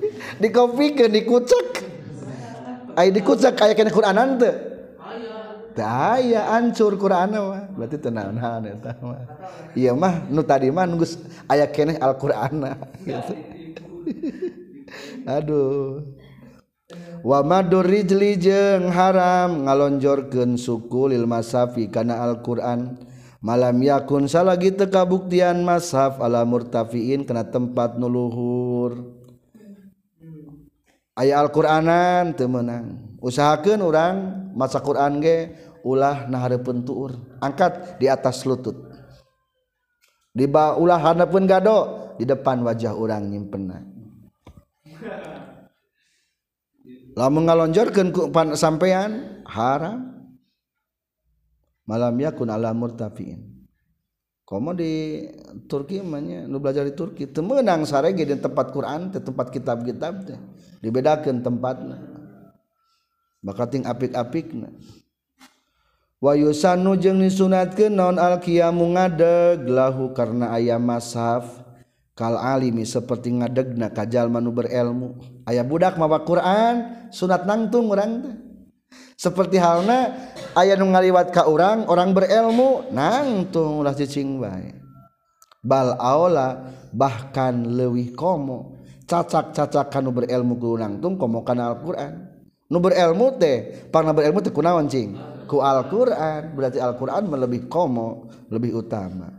di 0.42 0.48
kopi 0.54 0.94
ke 0.94 1.10
dikucek. 1.10 1.68
Ai 2.94 3.10
dikucek 3.10 3.58
kayak 3.58 3.74
kana 3.78 3.90
Qur'anan 3.90 4.28
teh. 4.38 4.54
Teu 5.74 5.86
aya 5.86 6.54
ancur 6.54 6.94
Qur'an 6.98 7.30
mah. 7.30 7.64
Berarti 7.74 7.96
teu 7.98 8.10
naon-naon 8.10 8.62
eta 8.66 8.94
mah. 9.02 9.22
Ieu 9.74 9.94
mah 9.94 10.26
nu 10.30 10.42
tadi 10.42 10.70
mah 10.70 10.86
geus 10.94 11.18
aya 11.50 11.66
keneh 11.66 11.98
Al-Qur'an 11.98 12.62
gitu. 13.02 13.34
Aduh. 15.26 16.17
wamadur 17.22 17.84
rijli 17.84 18.40
haram 18.88 19.68
ngalonjorken 19.68 20.56
suku 20.56 21.12
lil 21.12 21.28
masafi 21.28 21.92
kana 21.92 22.20
Alquran. 22.24 22.96
Malam 23.38 23.78
yakun 23.86 24.26
salagi 24.26 24.74
teu 24.74 24.90
kabuktian 24.90 25.62
masaf 25.62 26.18
ala 26.18 26.42
murtafiin 26.42 27.22
kena 27.22 27.46
tempat 27.46 27.94
nuluhur 27.94 29.14
aya 31.14 31.38
Alquranan 31.38 32.34
temenang 32.34 33.14
usahakan 33.22 33.78
orang 33.78 34.16
masa 34.58 34.82
Quran 34.82 35.22
ge 35.22 35.54
ulah 35.86 36.26
na 36.26 36.42
hareupeun 36.42 36.82
angkat 37.38 38.02
di 38.02 38.10
atas 38.10 38.42
lutut. 38.42 38.74
Di 40.34 40.50
ulah 40.50 40.98
pun 41.30 41.46
gado 41.46 41.78
di 42.18 42.26
depan 42.26 42.66
wajah 42.66 42.94
orang 42.94 43.26
nyimpenna 43.30 43.78
lamun 47.18 47.50
ngalonjorkeun 47.50 48.14
ku 48.14 48.30
sampean 48.54 49.42
haram. 49.42 50.14
Malam 51.88 52.14
yakun 52.20 52.52
ala 52.52 52.70
murtafiin. 52.70 53.58
Komo 54.46 54.72
di 54.72 55.24
Turki 55.66 56.00
manya 56.00 56.46
nu 56.46 56.62
belajar 56.62 56.86
di 56.86 56.94
Turki 56.94 57.26
temenang 57.28 57.84
sarege 57.84 58.22
di 58.22 58.36
tempat 58.38 58.70
Quran 58.70 59.10
di 59.10 59.18
tempat 59.18 59.50
kitab-kitab 59.50 60.14
teh. 60.28 60.40
Dibedakan 60.78 61.42
tempatnya 61.42 61.98
maka 63.42 63.70
ting 63.70 63.84
apik-apikna. 63.86 64.72
Wa 66.18 66.34
yusanu 66.34 66.98
jeung 66.98 67.22
disunatkeun 67.22 67.94
naon 67.94 68.18
al 68.18 68.42
qiyamu 68.42 68.90
ngadeg 68.98 69.70
lahu 69.70 70.10
karena 70.10 70.50
aya 70.50 70.74
mashaf 70.74 71.67
kal 72.18 72.34
alimi 72.34 72.82
seperti 72.82 73.30
ngadegna 73.30 73.94
ka 73.94 74.02
jalma 74.02 74.42
nu 74.42 74.50
berilmu. 74.50 75.22
Aya 75.46 75.62
budak 75.62 75.94
mawa 75.94 76.26
Quran 76.26 77.06
sunat 77.14 77.46
nangtung 77.46 77.94
orang 77.94 78.34
seperti 79.14 79.62
halna 79.62 80.18
aya 80.58 80.74
nu 80.74 80.90
ngaliwat 80.90 81.30
ka 81.30 81.46
urang 81.46 81.86
orang 81.86 82.10
berilmu 82.10 82.90
nangtung 82.90 83.86
ulah 83.86 83.94
cicing 83.94 84.42
bae 84.42 84.74
bal 85.62 85.94
aula 86.02 86.74
bahkan 86.90 87.54
leuwih 87.62 88.18
komo. 88.18 88.74
Cacak-cacak 89.08 89.88
kanu 89.88 90.12
berilmu 90.12 90.60
ku 90.60 90.76
nangtung 90.76 91.16
komo 91.16 91.40
kana 91.40 91.72
Al-Qur'an. 91.72 92.28
Nu 92.68 92.76
berilmu 92.76 93.40
teh 93.40 93.88
pangna 93.88 94.12
berilmu 94.12 94.44
teh 94.44 94.52
kunaon 94.52 94.84
cing? 94.84 95.16
Ku 95.48 95.64
Al-Qur'an. 95.64 96.52
Berarti 96.52 96.76
Al-Qur'an 96.76 97.24
lebih 97.24 97.72
komo 97.72 98.28
lebih 98.52 98.84
utama. 98.84 99.37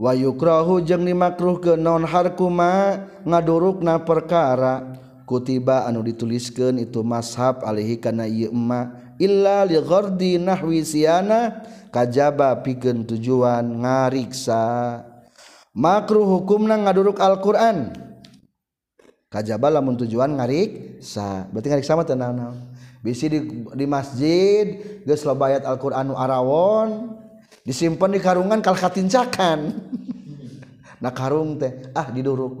wayukrohu 0.00 0.84
jeng 0.84 1.04
dimakruh 1.08 1.58
ke 1.60 1.72
non 1.76 2.04
harkuma 2.06 3.04
ngaduruk 3.24 3.80
na 3.80 4.00
perkara. 4.00 5.00
Kutiba 5.22 5.88
anu 5.88 6.04
dituliskan 6.04 6.76
itu 6.76 7.00
mashab 7.00 7.64
alihi 7.64 7.96
kana 7.96 8.28
ieu 8.28 8.52
illa 9.16 9.64
li 9.64 9.78
ghardi 9.78 10.36
nahwi 10.36 10.82
siana 10.84 11.62
kajaba 11.88 12.60
pikeun 12.60 13.06
tujuan 13.06 13.64
ngariksa. 13.80 15.00
Makruh 15.72 16.26
hukumna 16.26 16.76
ngaduruk 16.76 17.16
Al-Qur'an. 17.16 17.96
Kajaba 19.32 19.72
lamun 19.72 19.96
tujuan 19.96 20.36
ngariksa. 20.36 21.48
Berarti 21.48 21.68
ngariksa 21.72 21.96
mah 21.96 22.04
tenang 22.04 22.36
bisi 23.02 23.26
di, 23.26 23.38
di 23.74 23.84
masjid 23.84 24.78
geus 25.02 25.26
lobayat 25.26 25.66
Al-Qur'an 25.66 26.14
arawon 26.14 27.18
disimpan 27.62 28.10
di 28.14 28.20
karungan 28.22 28.60
kalkatincakan 28.60 29.58
nah 31.02 31.12
karung 31.14 31.58
teh 31.58 31.90
ah 31.94 32.10
diduruk 32.10 32.58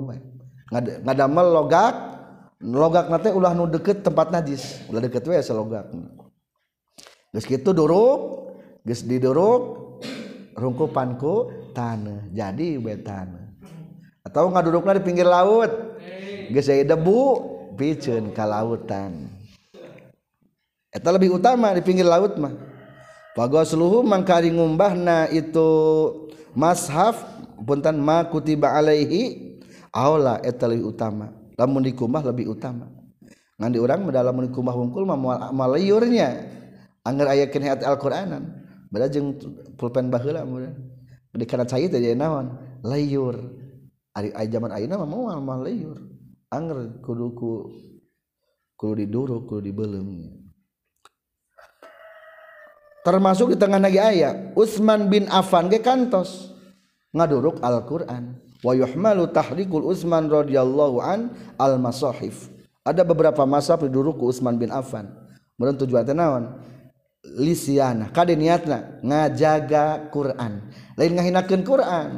Ngad, 0.72 1.04
ngadamel 1.04 1.46
logak 1.52 1.94
logak 2.64 3.12
nate 3.12 3.28
ulah 3.28 3.52
nu 3.52 3.68
deket 3.68 4.00
tempat 4.00 4.32
najis. 4.32 4.88
Ulah 4.88 5.04
deket 5.04 5.20
we 5.28 5.36
selogak 5.44 5.92
geus 7.32 7.44
kitu 7.44 7.76
duruk 7.76 8.20
geus 8.84 9.04
diduruk 9.04 10.00
rungkupanku 10.56 11.68
tanah 11.76 12.28
jadi 12.32 12.76
we 12.80 12.96
tanah 13.00 13.52
atau 14.24 14.48
ngadudukna 14.48 14.96
di 14.96 15.04
pinggir 15.04 15.28
laut. 15.28 16.00
Geus 16.48 16.72
aya 16.72 16.88
debu 16.88 17.20
piceun 17.76 18.32
ka 18.32 18.48
lautan. 18.48 19.28
Eta 20.88 21.08
lebih 21.12 21.36
utama 21.36 21.76
di 21.76 21.84
pinggir 21.84 22.08
laut 22.08 22.32
mah. 22.40 22.71
Fagosluhu 23.32 24.04
mangkari 24.04 24.52
ngumbahna 24.52 25.32
itu 25.32 25.68
mashaf 26.52 27.24
puntan 27.64 27.96
ma 27.96 28.28
kutiba 28.28 28.76
alaihi 28.76 29.56
aula 29.88 30.36
eta 30.44 30.68
leuwih 30.68 30.92
utama. 30.92 31.32
Lamun 31.56 31.80
dikumbah 31.80 32.20
lebih 32.28 32.52
utama. 32.52 32.92
Ngan 33.56 33.72
di 33.72 33.78
urang 33.80 34.04
lamun 34.04 34.52
dikumbah 34.52 34.76
wungkul 34.76 35.08
mah 35.08 35.16
moal 35.48 35.72
liurnya. 35.80 36.60
Angger 37.08 37.26
aya 37.32 37.48
keneh 37.48 37.72
Al-Qur'anan. 37.72 38.62
Beda 38.92 39.08
jeung 39.08 39.40
pulpen 39.80 40.12
baheula 40.12 40.44
mun. 40.44 40.68
Di 41.32 41.48
kana 41.48 41.64
cai 41.64 41.88
teh 41.88 41.98
naon? 42.12 42.52
Layur. 42.84 43.40
Ari 44.12 44.28
zaman 44.52 44.76
ayeuna 44.76 45.00
mah 45.00 45.08
moal 45.08 45.40
mah 45.40 45.56
layur. 45.64 45.96
Angger 46.52 47.00
kudu 47.00 47.32
ku 47.32 47.50
kudu 48.76 48.92
diduruk 49.00 49.48
kudu 49.48 49.72
dibeuleum. 49.72 50.41
Termasuk 53.02 53.54
di 53.54 53.56
tengah 53.58 53.78
nagi 53.82 53.98
ayat 53.98 54.54
Utsman 54.58 55.10
bin 55.10 55.26
Affan 55.30 55.70
ge 55.70 55.78
kantos. 55.78 56.50
Ngaduruk 57.12 57.60
Al-Qur'an. 57.60 58.40
Wa 58.62 58.72
yuhmalu 58.72 59.28
tahrikul 59.34 59.84
Utsman 59.84 60.30
radhiyallahu 60.30 61.02
an 61.02 61.34
al 61.58 61.76
masahif 61.82 62.52
ada 62.82 63.02
beberapa 63.06 63.46
masa 63.46 63.78
diduruk 63.78 64.18
ku 64.18 64.30
Utsman 64.30 64.58
bin 64.58 64.74
Affan. 64.74 65.06
Meureun 65.54 65.78
tujuan 65.78 66.02
teh 66.02 66.14
naon? 66.14 66.58
Lisiana 67.22 68.10
kade 68.10 68.34
niatna? 68.34 68.98
Ngajaga 69.06 70.10
Quran. 70.10 70.66
Lain 70.98 71.12
ngahinakeun 71.14 71.62
Quran. 71.62 72.10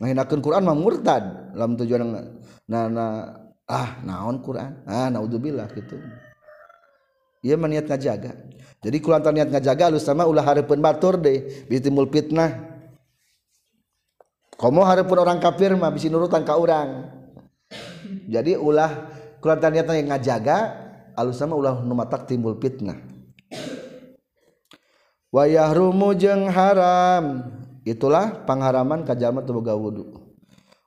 Ngahinakeun 0.00 0.40
Quran 0.40 0.62
mah 0.64 0.76
murtad. 0.76 1.52
Dalam 1.52 1.76
tujuan 1.76 2.00
na, 2.64 2.80
na 2.88 3.06
ah 3.68 4.00
naon 4.00 4.40
Quran? 4.40 4.80
Ah 4.88 5.12
naudzubillah 5.12 5.68
gitu 5.76 6.00
ia 7.40 7.56
niat 7.56 7.88
ngajaga. 7.88 8.32
Jadi 8.80 8.96
kulantar 9.00 9.32
niat 9.36 9.52
ngajaga 9.52 9.92
alus 9.92 10.08
sama 10.08 10.24
ulah 10.24 10.44
harapun 10.44 10.80
batur 10.80 11.20
deh 11.20 11.66
bitimul 11.68 12.08
fitnah. 12.08 12.68
Komo 14.56 14.84
harapun 14.84 15.20
orang 15.20 15.40
kafir 15.40 15.72
mah 15.72 15.88
bisi 15.88 16.12
nurutan 16.12 16.44
ka 16.44 16.60
orang 16.60 17.20
jadi 18.26 18.58
ulah 18.58 19.10
kulantar 19.38 19.70
niatna 19.70 19.98
yang 19.98 20.10
ngajaga 20.10 20.58
alus 21.14 21.38
sama 21.38 21.54
ulah 21.54 21.80
numatak 21.82 22.26
timbul 22.26 22.58
fitnah. 22.58 22.98
Wayah 25.30 25.70
rumu 25.70 26.10
jeng 26.18 26.50
haram. 26.50 27.46
Itulah 27.86 28.44
pangharaman 28.44 29.08
kajama 29.08 29.40
boga 29.40 29.72
wudu 29.72 30.20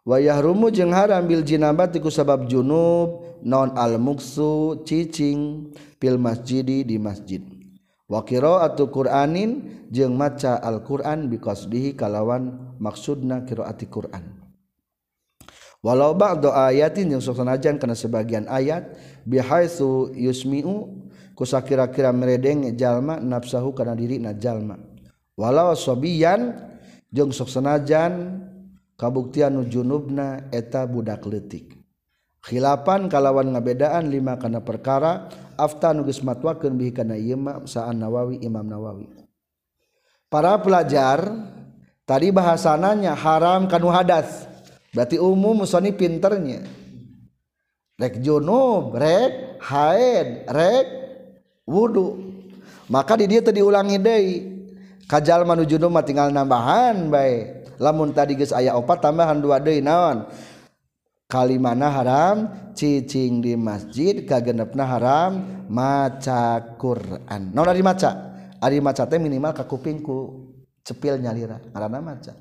wayah 0.03 0.37
rumu 0.43 0.69
jeng 0.69 0.91
haram 0.91 1.23
bil 1.25 1.41
jinabat 1.41 1.95
iku 1.95 2.11
sabab 2.11 2.45
junub 2.45 3.39
non 3.43 3.73
al 3.75 3.97
muksu 3.97 4.83
cicing. 4.85 5.71
fil 6.03 6.19
masjidi 6.19 6.83
di 6.83 6.99
masjid. 6.99 7.39
Wa 8.11 8.27
qira'atu 8.27 8.91
qur'anin 8.91 9.87
jeung 9.87 10.19
maca 10.19 10.59
alquran 10.59 11.31
biqasdihi 11.31 11.95
kalawan 11.95 12.75
maksudna 12.75 13.47
qiraati 13.47 13.87
qur'an. 13.87 14.43
Walau 15.79 16.11
ba'du 16.11 16.51
ayatin 16.51 17.15
yang 17.15 17.23
sanajan 17.23 17.79
kana 17.79 17.95
sebagian 17.95 18.51
ayat 18.51 18.99
bihaitsu 19.23 20.11
yusmi'u 20.11 21.07
kusakira-kira 21.39 22.11
meredeng 22.11 22.75
jalma 22.75 23.23
nafsahu 23.23 23.71
kana 23.71 23.95
dirina 23.95 24.35
jalma. 24.35 24.75
Walau 25.39 25.71
sabiyan 25.71 26.51
jeung 27.07 27.31
sok 27.31 27.47
sanajan 27.47 28.43
kabuktian 28.99 29.55
junubna 29.71 30.51
eta 30.51 30.83
budak 30.83 31.23
leutik. 31.27 31.79
Khilapan 32.43 33.07
kalawan 33.07 33.55
ngabedaan 33.55 34.11
lima 34.11 34.35
kana 34.35 34.59
perkara 34.59 35.31
afta 35.63 35.95
nugis 35.95 36.19
matwakeun 36.19 36.75
bihi 36.75 36.91
kana 36.91 37.15
ieu 37.15 37.39
sa'an 37.63 37.95
Nawawi 37.95 38.43
Imam 38.43 38.67
Nawawi. 38.67 39.07
Para 40.27 40.59
pelajar 40.59 41.23
tadi 42.03 42.29
bahasananya 42.29 43.15
haram 43.15 43.71
kanu 43.71 43.87
hadas. 43.87 44.49
Berarti 44.93 45.17
umum 45.17 45.65
musoni 45.65 45.95
pinternya. 45.95 46.61
Rek 47.97 48.19
junub 48.21 48.93
rek 48.97 49.63
haid 49.63 50.49
rek 50.49 50.87
wudu. 51.65 52.19
Maka 52.91 53.15
di 53.17 53.25
dia 53.31 53.41
tadi 53.41 53.63
ulangi 53.63 53.97
deui 53.97 54.35
kajal 55.07 55.47
manu 55.47 55.63
junub 55.63 55.89
mah 55.89 56.03
tinggal 56.05 56.29
nambahan 56.29 57.09
bae. 57.09 57.63
Lamun 57.81 58.13
tadi 58.13 58.37
geus 58.37 58.53
aya 58.53 58.77
opat 58.77 59.01
tambahan 59.01 59.41
dua 59.41 59.57
deui 59.57 59.81
naon. 59.81 60.29
kalimana 61.27 61.89
haram 61.89 62.37
cicing 62.77 63.41
di 63.41 63.53
masjid 63.57 64.21
kagenepna 64.25 64.85
haram 64.85 65.31
maca 65.69 66.75
Quran. 66.77 67.51
Naon 67.53 67.69
ari 67.69 67.81
maca? 67.81 68.11
Ari 68.61 68.79
maca 68.79 69.03
teh 69.09 69.19
minimal 69.19 69.51
ka 69.51 69.65
kuping 69.67 69.99
ku 69.99 70.49
cepil 70.83 71.19
nyalira 71.19 71.59
ngaranna 71.73 71.99
maca. 71.99 72.33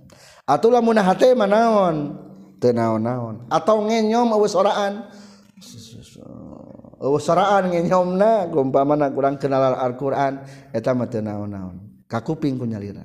Atuh 0.46 0.70
lamun 0.70 0.98
hate 0.98 1.34
mah 1.34 1.48
naon? 1.48 1.96
Teu 2.62 2.70
naon-naon. 2.70 3.50
Atau 3.50 3.82
ngenyom 3.90 4.38
eueus 4.38 4.54
oraan? 4.54 5.10
Eueus 7.02 7.26
oraan 7.26 7.74
ngenyomna 7.74 8.46
kumpamana 8.54 9.10
kurang 9.10 9.34
kenal 9.34 9.74
Al-Qur'an 9.74 10.46
eta 10.70 10.94
mah 10.94 11.10
teu 11.10 11.22
naon-naon. 11.22 12.06
Ka 12.06 12.22
kuping 12.22 12.60
ku 12.60 12.68
nyalira 12.68 13.02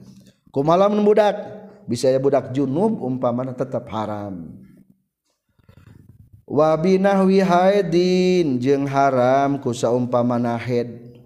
kumaha 0.52 0.90
lamun 0.90 1.06
budak 1.06 1.38
bisa 1.86 2.10
ya 2.10 2.18
budak 2.18 2.50
junub 2.50 2.98
umpamana 2.98 3.54
tetap 3.54 3.86
haram. 3.94 4.67
wabinahwi 6.48 7.44
haidin 7.44 8.58
jeung 8.64 8.88
haram 8.88 9.60
ku 9.60 9.76
saumpamana 9.76 10.56
haid. 10.56 11.20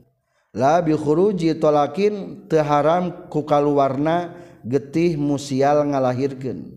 La 0.51 0.83
bi 0.83 0.91
khuruji 0.97 1.55
talakin 1.55 2.43
teu 2.51 2.59
haram 2.59 3.29
ku 3.31 3.47
kaluarna 3.47 4.35
getih 4.67 5.15
musial 5.15 5.85
ngalahirkeun. 5.87 6.67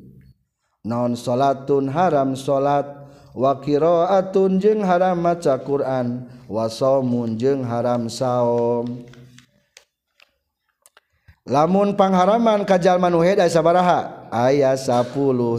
Naon 0.84 1.16
salatun 1.18 1.90
haram 1.90 2.36
salat 2.38 2.86
wa 3.34 3.58
qiraatun 3.58 4.62
jeung 4.62 4.84
haram 4.84 5.18
maca 5.18 5.58
Quran 5.58 6.28
wa 6.46 6.70
saumun 6.70 7.34
jeung 7.40 7.66
haram 7.66 8.06
saum. 8.06 9.08
Lamun 11.44 11.92
pangharaman 11.98 12.64
kajal 12.64 12.96
manuheda 12.96 13.44
sabaraha? 13.50 14.30
Aya 14.32 14.78
10 14.78 15.12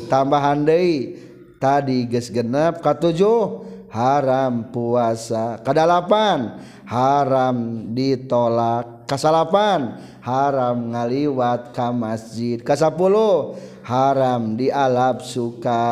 tambahan 0.09 0.65
deui. 0.65 1.24
Tadi 1.61 2.07
geus 2.09 2.31
genep 2.31 2.79
katujuh. 2.81 3.73
Haram 3.95 4.75
puasa 4.75 5.61
kadalapan. 5.63 6.59
Haram 6.83 7.89
ditolak 7.95 9.07
kasalapan. 9.07 9.97
Haram 10.19 10.91
ngaliwat 10.91 11.71
ka 11.71 11.95
masjid 11.95 12.59
kasapuluh. 12.59 13.55
Haram 13.85 14.57
dialab 14.59 15.21
suka 15.21 15.83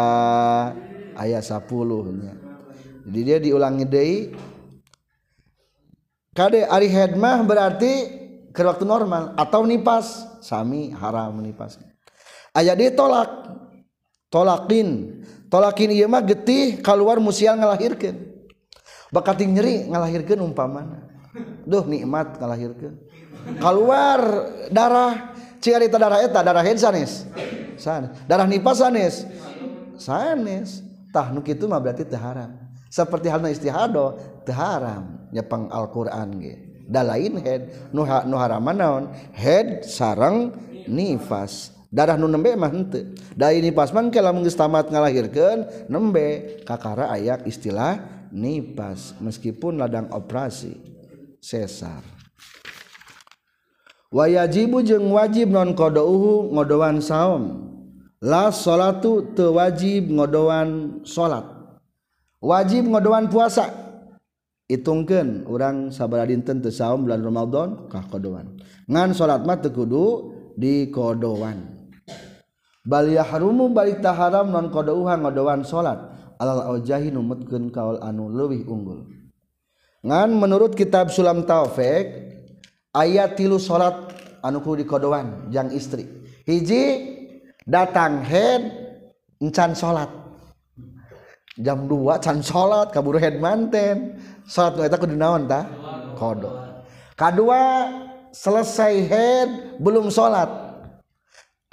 ayat 1.14 1.46
10nya 1.46 2.44
jadi 3.04 3.20
dia 3.20 3.38
diulangi 3.40 3.86
deui. 3.86 4.20
Kade 6.34 6.66
ari 6.66 6.90
hedmah 6.90 7.46
berarti 7.46 7.94
ke 8.50 8.62
waktu 8.66 8.88
normal 8.88 9.38
atau 9.38 9.68
nipas. 9.68 10.26
Sami 10.42 10.90
haram 10.96 11.38
nipas. 11.44 11.78
Ayat 12.56 12.76
dia 12.80 12.90
tolak 12.96 13.30
tolakin 14.34 15.22
tolakin 15.54 15.94
ieu 15.94 16.10
mah 16.10 16.26
getih 16.26 16.82
keluar 16.82 17.22
musial 17.22 17.54
ngalahirkeun. 17.54 18.18
Bakat 19.14 19.46
nyeri 19.46 19.86
ngalahirkeun 19.86 20.42
umpamana. 20.42 21.06
Duh 21.70 21.86
nikmat 21.86 22.42
ngalahirkeun. 22.42 22.98
Keluar 23.62 24.20
darah. 24.74 25.38
Cik 25.62 25.88
darah 25.96 26.20
eta 26.20 26.44
darah 26.44 26.66
head 26.66 26.82
sanes? 26.82 27.30
Darah 28.26 28.50
nipas 28.50 28.82
sanes? 28.82 29.24
Sanes. 29.96 30.82
Tah 31.14 31.30
nu 31.30 31.46
kitu 31.46 31.70
mah 31.70 31.78
berarti 31.78 32.04
teu 32.10 32.18
haram. 32.18 32.58
Seperti 32.90 33.30
halna 33.30 33.54
istihado 33.54 34.18
teu 34.44 34.58
haram. 34.58 35.30
Nyepang 35.30 35.70
Al-Qur'an 35.70 36.42
ge. 36.42 36.84
Da 36.90 37.06
lain 37.06 37.38
head. 37.40 37.94
Nu 37.94 38.02
ha, 38.04 38.26
nu 38.26 38.36
haram 38.36 38.66
naon? 38.66 39.14
Head 39.32 39.86
sareng 39.86 40.52
nifas 40.90 41.72
darah 41.94 42.18
nu 42.18 42.26
nembe 42.26 42.58
mah 42.58 42.74
henteu. 42.74 43.14
Da 43.38 43.54
ini 43.54 43.70
pas 43.70 43.94
mangke 43.94 44.18
lamun 44.18 44.42
geus 44.42 44.58
tamat 44.58 44.90
ngalahirkeun 44.90 45.86
nembe 45.86 46.58
kakara 46.66 47.14
ayak 47.14 47.46
istilah 47.46 48.02
nipas 48.34 49.14
meskipun 49.22 49.78
ladang 49.78 50.10
operasi. 50.10 50.74
Sesar. 51.38 52.02
Wayajibu 54.10 54.82
jeung 54.82 55.14
wajib 55.14 55.54
non 55.54 55.78
qadauhu 55.78 56.50
ngodowan 56.56 56.98
saum. 57.04 57.70
La 58.24 58.50
salatu 58.56 59.36
teu 59.36 59.60
wajib 59.60 60.08
ngodoan 60.08 61.02
salat. 61.04 61.44
Wajib 62.40 62.88
ngodoan 62.88 63.28
puasa. 63.28 63.68
Hitungkeun 64.72 65.44
urang 65.44 65.92
sabaraha 65.92 66.32
dinten 66.32 66.64
teu 66.64 66.72
saum 66.72 67.04
bulan 67.04 67.20
Ramadan 67.20 67.92
kah 67.92 68.08
qodoan. 68.08 68.56
Ngan 68.88 69.12
salat 69.12 69.44
mah 69.44 69.60
teu 69.60 69.76
kudu 69.76 70.06
di 70.56 70.88
qodoan 70.88 71.73
Balia 72.84 73.24
harumu 73.24 73.72
barita 73.72 74.12
haram 74.12 74.52
non 74.52 74.68
kodoha 74.68 75.16
ngodoan 75.16 75.64
salat 75.64 76.04
alal 76.36 76.76
aujahi 76.76 77.16
numutkeun 77.16 77.72
kaul 77.72 77.96
anu 78.04 78.28
leuwih 78.28 78.68
unggul. 78.68 79.08
Ngan 80.04 80.36
menurut 80.36 80.76
kitab 80.76 81.08
Sulam 81.08 81.48
Taufik 81.48 82.12
ayat 82.92 83.40
tilu 83.40 83.56
salat 83.56 83.96
anu 84.44 84.60
kudu 84.60 84.84
dikodoan 84.84 85.48
jang 85.48 85.72
istri. 85.72 86.04
Hiji 86.44 86.84
datang 87.64 88.20
head 88.28 88.68
encan 89.40 89.72
salat 89.72 90.12
jam 91.56 91.88
2 91.88 92.20
can 92.20 92.44
salat 92.44 92.92
kaburu 92.92 93.16
head 93.16 93.40
manten. 93.40 94.20
Salat 94.44 94.92
eta 94.92 95.00
kudu 95.00 95.16
naon 95.16 95.48
tah 95.48 95.64
kodo. 96.20 96.52
Kadua 97.16 97.88
selesai 98.36 99.08
head 99.08 99.50
belum 99.80 100.12
salat 100.12 100.63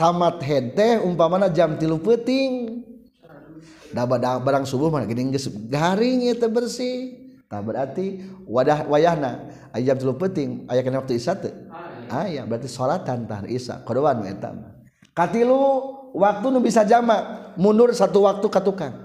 tamat 0.00 0.40
head 0.40 0.72
teh 0.72 0.96
umpamana 1.04 1.52
jam 1.52 1.76
tilu 1.76 2.00
peting 2.00 2.80
da 3.92 4.08
barang 4.08 4.64
subuh 4.64 4.88
mana 4.88 5.04
gini 5.04 5.28
geus 5.36 5.52
garing 5.68 6.32
eta 6.32 6.48
bersih. 6.48 7.20
Tah 7.50 7.58
berarti 7.58 8.22
wadah 8.46 8.86
wayahna 8.86 9.50
aya 9.76 9.92
jam 9.92 10.00
tilu 10.00 10.16
peting 10.16 10.64
aya 10.72 10.80
kana 10.80 11.04
waktu 11.04 11.20
isya 11.20 11.36
teh. 11.36 11.52
Ah, 12.08 12.24
aya 12.24 12.40
ah, 12.40 12.44
berarti 12.48 12.70
salatan 12.70 13.28
tah 13.28 13.44
isya 13.44 13.84
kodoan 13.84 14.24
eta 14.24 14.56
katilu 15.12 15.60
waktu 16.16 16.46
nu 16.48 16.64
bisa 16.64 16.80
jamak 16.88 17.52
mundur 17.60 17.92
satu 17.92 18.24
waktu 18.24 18.46
ka 18.48 18.64
tukang. 18.64 18.96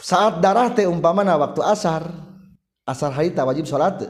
Saat 0.00 0.42
darah 0.42 0.72
teh 0.74 0.88
umpamana 0.88 1.36
waktu 1.38 1.60
asar 1.62 2.10
asar 2.88 3.14
harita 3.14 3.46
wajib 3.46 3.68
salat 3.70 4.08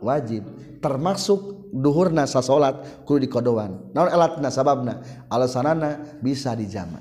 wajib. 0.00 0.46
Termasuk 0.80 1.59
duhur 1.70 2.10
nasa 2.10 2.42
salat 2.42 3.06
kudu 3.06 3.26
dikodoan. 3.26 3.94
Naon 3.94 4.10
alatna 4.10 4.50
sababna? 4.50 5.00
Alasanana 5.30 6.18
bisa 6.18 6.54
dijama. 6.58 7.00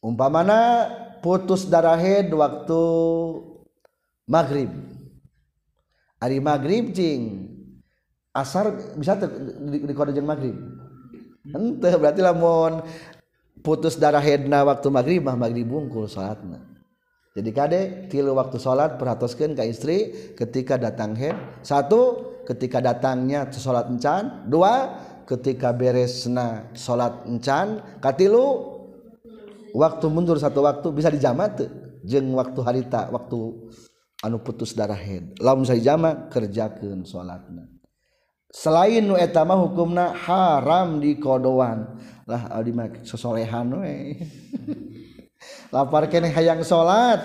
Umpamana 0.00 0.88
putus 1.20 1.68
darah 1.68 1.98
head 2.00 2.32
waktu 2.32 2.82
maghrib. 4.24 4.70
Hari 6.18 6.38
maghrib 6.42 6.90
jing 6.90 7.46
asar 8.34 8.74
bisa 8.96 9.14
dikodo 9.86 10.10
jeung 10.10 10.26
maghrib? 10.26 10.56
Ente 11.48 11.90
berarti 11.96 12.20
lamun 12.20 12.82
putus 13.62 13.98
darah 13.98 14.22
darahidna 14.22 14.64
waktu 14.64 14.88
maghrib 14.88 15.20
mah 15.26 15.36
maghrib 15.36 15.66
bungkul 15.66 16.06
salatna. 16.06 16.68
Jadi 17.38 17.50
kade 17.54 17.80
tilu 18.10 18.34
waktu 18.34 18.58
salat 18.58 18.98
perhatoskeun 18.98 19.54
ka 19.54 19.62
istri 19.62 20.10
ketika 20.34 20.74
datang 20.74 21.14
head. 21.14 21.38
Satu 21.62 22.34
ketika 22.48 22.80
datangnya 22.80 23.44
salat 23.52 23.92
encan. 23.92 24.48
Dua 24.48 24.96
ketika 25.28 25.76
beresna 25.76 26.72
salat 26.72 27.28
encan. 27.28 28.00
Katilu 28.00 28.80
waktu 29.76 30.06
mundur 30.08 30.40
satu 30.40 30.64
waktu 30.64 30.88
bisa 30.96 31.12
dijamat 31.12 31.68
jeng 32.08 32.32
waktu 32.32 32.60
harita 32.64 33.12
waktu 33.12 33.68
anu 34.24 34.40
putus 34.40 34.72
darah 34.72 34.96
head. 34.96 35.36
Lamun 35.44 35.68
saya 35.68 35.84
jama 35.84 36.32
kerjakan 36.32 37.04
salatna 37.04 37.78
selain 38.48 39.04
nu 39.04 39.16
etama 39.16 39.56
hukumna 39.60 40.16
haram 40.16 41.00
di 41.00 41.20
kodoan 41.20 41.84
lah 42.24 42.48
di 42.64 42.72
sesolehan 43.04 43.68
we. 43.80 43.96
Lapar 45.74 46.10
kene 46.10 46.32
hayang 46.34 46.66
salat 46.66 47.22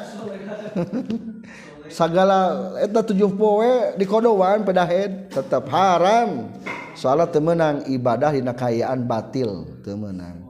sagala 1.89 2.73
eta 2.79 3.03
tujuh 3.03 3.31
poe 3.35 3.97
di 3.97 4.05
kodoan 4.07 4.63
pedahed 4.63 5.31
tetap 5.31 5.67
haram. 5.71 6.51
Salat 6.93 7.33
temenang 7.33 7.89
ibadah 7.89 8.29
dina 8.29 8.53
kayaan 8.53 9.09
batil 9.09 9.65
temenang 9.81 10.43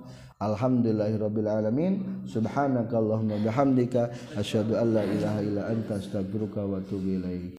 Alhamdulillahirabbil 0.44 1.48
alamin. 1.48 1.94
Subhanakallahumma 2.28 3.40
bihamdika 3.40 4.12
asyhadu 4.36 4.76
an 4.76 4.92
la 4.92 5.04
ilaha 5.08 5.40
illa 5.40 5.62
anta 5.72 5.96
astaghfiruka 5.96 6.68
wa 6.68 6.84
atubu 6.84 7.24
ilaik 7.24 7.56